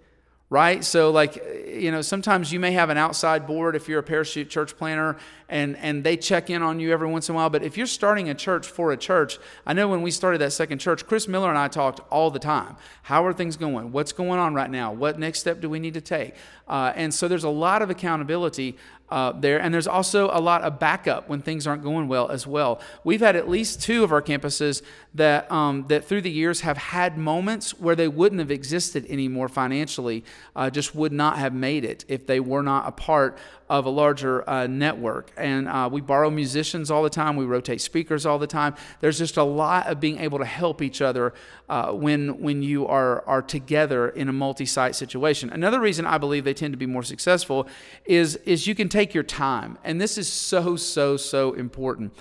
right? 0.52 0.84
So, 0.84 1.10
like, 1.10 1.42
you 1.66 1.90
know, 1.90 2.02
sometimes 2.02 2.52
you 2.52 2.60
may 2.60 2.72
have 2.72 2.90
an 2.90 2.98
outside 2.98 3.46
board 3.46 3.74
if 3.74 3.88
you're 3.88 4.00
a 4.00 4.02
parachute 4.02 4.50
church 4.50 4.76
planner 4.76 5.16
and, 5.48 5.78
and 5.78 6.04
they 6.04 6.14
check 6.18 6.50
in 6.50 6.62
on 6.62 6.78
you 6.78 6.92
every 6.92 7.08
once 7.08 7.30
in 7.30 7.34
a 7.34 7.36
while. 7.36 7.48
But 7.48 7.62
if 7.62 7.78
you're 7.78 7.86
starting 7.86 8.28
a 8.28 8.34
church 8.34 8.66
for 8.66 8.92
a 8.92 8.96
church, 8.98 9.38
I 9.66 9.72
know 9.72 9.88
when 9.88 10.02
we 10.02 10.10
started 10.10 10.42
that 10.42 10.52
second 10.52 10.78
church, 10.78 11.06
Chris 11.06 11.26
Miller 11.26 11.48
and 11.48 11.56
I 11.56 11.68
talked 11.68 12.00
all 12.10 12.30
the 12.30 12.38
time. 12.38 12.76
How 13.04 13.24
are 13.24 13.32
things 13.32 13.56
going? 13.56 13.92
What's 13.92 14.12
going 14.12 14.38
on 14.38 14.52
right 14.52 14.70
now? 14.70 14.92
What 14.92 15.18
next 15.18 15.40
step 15.40 15.62
do 15.62 15.70
we 15.70 15.78
need 15.78 15.94
to 15.94 16.02
take? 16.02 16.34
Uh, 16.68 16.92
and 16.96 17.14
so 17.14 17.28
there's 17.28 17.44
a 17.44 17.48
lot 17.48 17.80
of 17.80 17.88
accountability 17.88 18.76
uh, 19.12 19.30
there. 19.32 19.60
And 19.60 19.74
there's 19.74 19.86
also 19.86 20.30
a 20.32 20.40
lot 20.40 20.62
of 20.62 20.78
backup 20.78 21.28
when 21.28 21.42
things 21.42 21.66
aren't 21.66 21.82
going 21.82 22.08
well 22.08 22.30
as 22.30 22.46
well. 22.46 22.80
We've 23.04 23.20
had 23.20 23.36
at 23.36 23.46
least 23.46 23.82
two 23.82 24.04
of 24.04 24.10
our 24.10 24.22
campuses 24.22 24.80
that, 25.14 25.52
um, 25.52 25.84
that 25.88 26.06
through 26.06 26.22
the 26.22 26.30
years 26.30 26.62
have 26.62 26.78
had 26.78 27.18
moments 27.18 27.78
where 27.78 27.94
they 27.94 28.08
wouldn't 28.08 28.38
have 28.38 28.50
existed 28.50 29.04
anymore 29.10 29.50
financially, 29.50 30.24
uh, 30.56 30.70
just 30.70 30.94
would 30.94 31.12
not 31.12 31.36
have 31.36 31.52
made 31.52 31.84
it 31.84 32.06
if 32.08 32.26
they 32.26 32.40
were 32.40 32.62
not 32.62 32.88
a 32.88 32.92
part 32.92 33.36
of 33.72 33.86
a 33.86 33.90
larger 33.90 34.48
uh, 34.48 34.66
network. 34.66 35.32
And 35.38 35.66
uh, 35.66 35.88
we 35.90 36.02
borrow 36.02 36.28
musicians 36.28 36.90
all 36.90 37.02
the 37.02 37.08
time, 37.08 37.36
we 37.36 37.46
rotate 37.46 37.80
speakers 37.80 38.26
all 38.26 38.38
the 38.38 38.46
time. 38.46 38.74
There's 39.00 39.16
just 39.16 39.38
a 39.38 39.42
lot 39.42 39.86
of 39.86 39.98
being 39.98 40.18
able 40.18 40.38
to 40.40 40.44
help 40.44 40.82
each 40.82 41.00
other 41.00 41.32
uh, 41.70 41.92
when, 41.92 42.38
when 42.42 42.62
you 42.62 42.86
are, 42.86 43.26
are 43.26 43.40
together 43.40 44.10
in 44.10 44.28
a 44.28 44.32
multi 44.32 44.66
site 44.66 44.94
situation. 44.94 45.48
Another 45.48 45.80
reason 45.80 46.04
I 46.04 46.18
believe 46.18 46.44
they 46.44 46.52
tend 46.52 46.74
to 46.74 46.76
be 46.76 46.84
more 46.84 47.02
successful 47.02 47.66
is, 48.04 48.36
is 48.44 48.66
you 48.66 48.74
can 48.74 48.90
take 48.90 49.14
your 49.14 49.24
time. 49.24 49.78
And 49.84 49.98
this 49.98 50.18
is 50.18 50.28
so, 50.30 50.76
so, 50.76 51.16
so 51.16 51.54
important. 51.54 52.12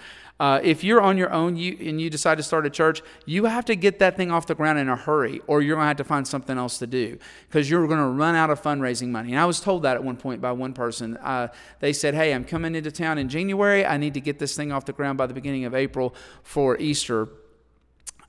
Uh, 0.42 0.60
if 0.64 0.84
you're 0.84 1.00
on 1.00 1.20
your 1.20 1.32
own 1.32 1.56
you, 1.56 1.78
and 1.82 2.02
you 2.02 2.10
decide 2.10 2.36
to 2.36 2.42
start 2.42 2.66
a 2.66 2.70
church, 2.72 3.04
you 3.28 3.46
have 3.46 3.64
to 3.64 3.76
get 3.76 4.00
that 4.00 4.18
thing 4.18 4.32
off 4.32 4.48
the 4.48 4.56
ground 4.56 4.80
in 4.80 4.90
a 4.90 4.96
hurry, 4.96 5.40
or 5.46 5.62
you're 5.62 5.76
going 5.76 5.84
to 5.84 5.88
have 5.90 5.98
to 5.98 6.04
find 6.04 6.28
something 6.28 6.58
else 6.58 6.80
to 6.80 6.88
do 6.88 7.16
because 7.48 7.70
you're 7.70 7.86
going 7.86 8.00
to 8.00 8.08
run 8.08 8.34
out 8.34 8.50
of 8.50 8.60
fundraising 8.60 9.10
money. 9.10 9.34
And 9.34 9.40
I 9.40 9.46
was 9.46 9.60
told 9.60 9.84
that 9.84 9.98
at 9.98 10.04
one 10.04 10.18
point 10.18 10.42
by 10.42 10.52
one 10.52 10.74
person. 10.74 11.16
Uh, 11.18 11.50
they 11.80 11.94
said, 11.94 12.16
Hey, 12.16 12.34
I'm 12.34 12.44
coming 12.44 12.74
into 12.74 12.92
town 12.92 13.20
in 13.20 13.30
January. 13.30 13.86
I 13.86 13.98
need 13.98 14.16
to 14.16 14.20
get 14.20 14.40
this 14.40 14.56
thing 14.56 14.72
off 14.72 14.86
the 14.86 14.94
ground 14.94 15.16
by 15.16 15.28
the 15.28 15.36
beginning 15.36 15.66
of 15.66 15.76
April 15.76 16.16
for 16.42 16.76
Easter 16.80 17.30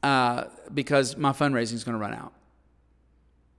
uh, 0.03 0.45
because 0.75 1.17
my 1.17 1.33
fundraising 1.33 1.73
is 1.73 1.83
going 1.83 1.97
to 1.97 1.99
run 1.99 2.13
out. 2.13 2.35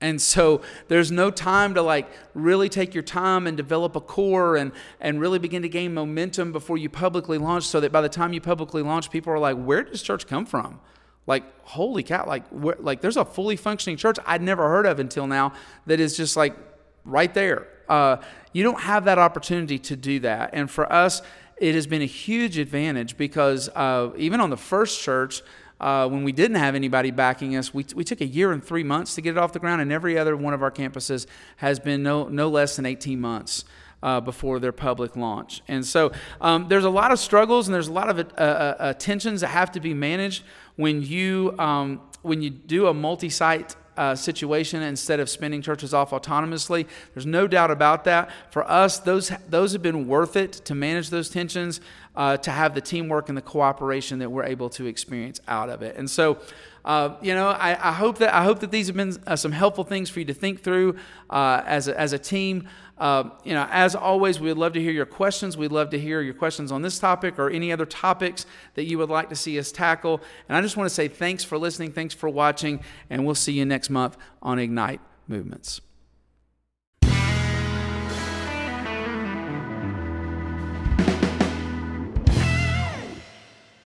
And 0.04 0.22
so 0.22 0.60
there's 0.89 1.12
no 1.12 1.32
time 1.32 1.76
to 1.76 1.82
like 1.82 2.12
really 2.34 2.68
take 2.68 2.94
your 2.94 3.04
time 3.04 3.48
and 3.48 3.56
develop 3.56 3.96
a 3.96 4.02
core 4.02 4.58
and, 4.58 4.74
and 5.00 5.22
really 5.22 5.39
begin 5.39 5.62
to 5.62 5.70
gain 5.70 5.94
momentum 5.94 6.52
before 6.52 6.78
you 6.78 6.89
publicly 6.89 7.38
launch 7.38 7.66
so 7.66 7.80
that 7.80 7.94
by 7.94 8.02
the 8.02 8.10
time 8.10 8.34
you 8.34 8.42
publicly 8.42 8.82
launch, 8.82 9.10
people 9.10 9.32
are 9.32 9.39
like, 9.39 9.56
where 9.56 9.82
does 9.82 10.04
church 10.04 10.28
come 10.28 10.46
from? 10.46 10.82
Like, 11.26 11.46
holy 11.63 12.04
cow, 12.04 12.26
like, 12.28 12.44
like 12.52 13.00
there's 13.00 13.16
a 13.16 13.24
fully 13.24 13.56
functioning 13.56 13.96
church 13.96 14.18
I'd 14.26 14.42
never 14.42 14.68
heard 14.68 14.86
of 14.86 15.00
until 15.00 15.26
now 15.26 15.54
that 15.86 16.02
is 16.02 16.18
just 16.18 16.36
like 16.36 16.54
right 17.06 17.34
there. 17.34 17.70
Uh, 17.88 18.18
you 18.52 18.62
don't 18.62 18.82
have 18.82 19.06
that 19.06 19.18
opportunity 19.18 19.80
to 19.80 19.96
do 19.96 20.20
that. 20.20 20.50
And 20.52 20.70
for 20.70 20.92
us, 20.92 21.22
it 21.56 21.76
has 21.76 21.88
been 21.88 22.02
a 22.02 22.06
huge 22.06 22.58
advantage 22.58 23.16
because 23.16 23.70
uh, 23.70 24.10
even 24.18 24.42
on 24.42 24.50
the 24.50 24.58
first 24.58 25.02
church, 25.02 25.44
uh, 25.84 26.08
when 26.08 26.24
we 26.24 26.32
didn't 26.32 26.56
have 26.56 26.76
anybody 26.76 27.12
backing 27.12 27.56
us, 27.56 27.74
we, 27.74 27.86
we 27.93 28.04
took 28.04 28.22
a 28.22 28.26
year 28.26 28.54
and 28.54 28.63
three 28.63 28.84
months 28.84 29.15
to 29.15 29.22
get 29.22 29.32
it 29.32 29.38
off 29.38 29.52
the 29.52 29.60
ground, 29.60 29.82
and 29.82 29.91
every 29.91 30.17
other 30.17 30.38
one 30.38 30.54
of 30.54 30.63
our 30.63 30.72
campuses 30.72 31.28
has 31.58 31.80
been 31.80 32.02
no, 32.02 32.28
no 32.30 32.50
less 32.50 32.78
than 32.78 32.86
18 32.86 33.19
months. 33.19 33.65
Uh, 34.02 34.19
before 34.19 34.60
their 34.60 34.74
public 34.74 35.15
launch. 35.15 35.62
And 35.69 35.86
so 35.86 36.12
um, 36.41 36.67
there's 36.67 36.84
a 36.84 36.89
lot 36.89 37.13
of 37.13 37.19
struggles 37.19 37.69
and 37.69 37.74
there's 37.74 37.88
a 37.88 37.93
lot 37.93 38.10
of 38.10 38.19
uh, 38.19 38.24
uh, 38.38 38.76
uh 38.78 38.93
tensions 38.96 39.39
that 39.39 39.48
have 39.48 39.72
to 39.72 39.80
be 39.80 39.93
managed 39.93 40.43
when 40.76 41.02
you, 41.02 41.56
um, 41.58 42.02
when 42.22 42.41
you 42.41 42.50
do 42.50 42.88
a 42.88 42.93
multi 42.93 43.30
site 43.30 43.78
uh, 43.98 44.15
situation 44.15 44.82
instead 44.82 45.19
of 45.19 45.30
spinning 45.30 45.62
churches 45.62 45.93
off 45.93 46.12
autonomously. 46.12 46.88
There's 47.13 47.26
no 47.26 47.48
doubt 47.48 47.72
about 47.72 48.04
that. 48.06 48.30
For 48.50 48.69
us, 48.69 49.00
those, 49.00 49.32
those 49.48 49.74
have 49.74 49.82
been 49.82 50.08
worth 50.08 50.36
it 50.36 50.52
to 50.65 50.76
manage 50.76 51.10
those 51.10 51.30
tensions, 51.30 51.80
uh, 52.15 52.38
to 52.38 52.52
have 52.52 52.76
the 52.76 52.82
teamwork 52.82 53.30
and 53.30 53.38
the 53.38 53.41
cooperation 53.41 54.19
that 54.19 54.30
we're 54.30 54.43
able 54.43 54.69
to 54.69 54.86
experience 54.86 55.41
out 55.47 55.69
of 55.69 55.82
it. 55.82 55.95
And 55.95 56.10
so, 56.10 56.39
uh, 56.86 57.15
you 57.21 57.34
know, 57.34 57.47
I, 57.47 57.71
I, 57.89 57.93
hope 57.93 58.17
that 58.19 58.34
I 58.34 58.43
hope 58.43 58.60
that 58.60 58.71
these 58.71 58.88
have 58.88 58.95
been 58.95 59.17
uh, 59.26 59.36
some 59.36 59.52
helpful 59.52 59.84
things 59.84 60.10
for 60.10 60.19
you 60.19 60.26
to 60.26 60.34
think 60.34 60.62
through 60.62 60.97
uh, 61.30 61.62
as 61.65 61.88
a, 61.88 61.99
as 61.99 62.13
a 62.13 62.19
team. 62.19 62.67
Uh, 62.97 63.30
you 63.43 63.54
know, 63.54 63.67
as 63.71 63.95
always, 63.95 64.39
we 64.39 64.49
would 64.49 64.58
love 64.58 64.73
to 64.73 64.82
hear 64.82 64.91
your 64.91 65.06
questions. 65.06 65.58
We'd 65.58 65.71
love 65.71 65.89
to 65.91 65.99
hear 65.99 66.21
your 66.21 66.34
questions 66.34 66.71
on 66.71 66.82
this 66.82 66.99
topic 66.99 67.39
or 67.39 67.49
any 67.49 67.71
other 67.71 67.86
topics 67.86 68.45
that 68.76 68.84
you 68.84 68.97
would 68.99 69.10
like 69.10 69.30
to 69.30 69.36
see 69.36 69.58
us 69.58 69.71
tackle. 69.71 70.21
And 70.47 70.58
I 70.58 70.62
just 70.62 70.78
want 70.78 70.89
to 70.89 70.93
say 70.93 71.08
thanks 71.08 71.43
for 71.43 71.58
listening, 71.58 71.93
thanks 71.93 72.13
for 72.13 72.30
watching, 72.30 72.82
and 73.10 73.26
we'll 73.26 73.36
see 73.36 73.54
you 73.54 73.65
next 73.65 73.89
month 73.89 74.17
on 74.41 74.60
Ignite 74.60 75.02
Movements. 75.28 75.82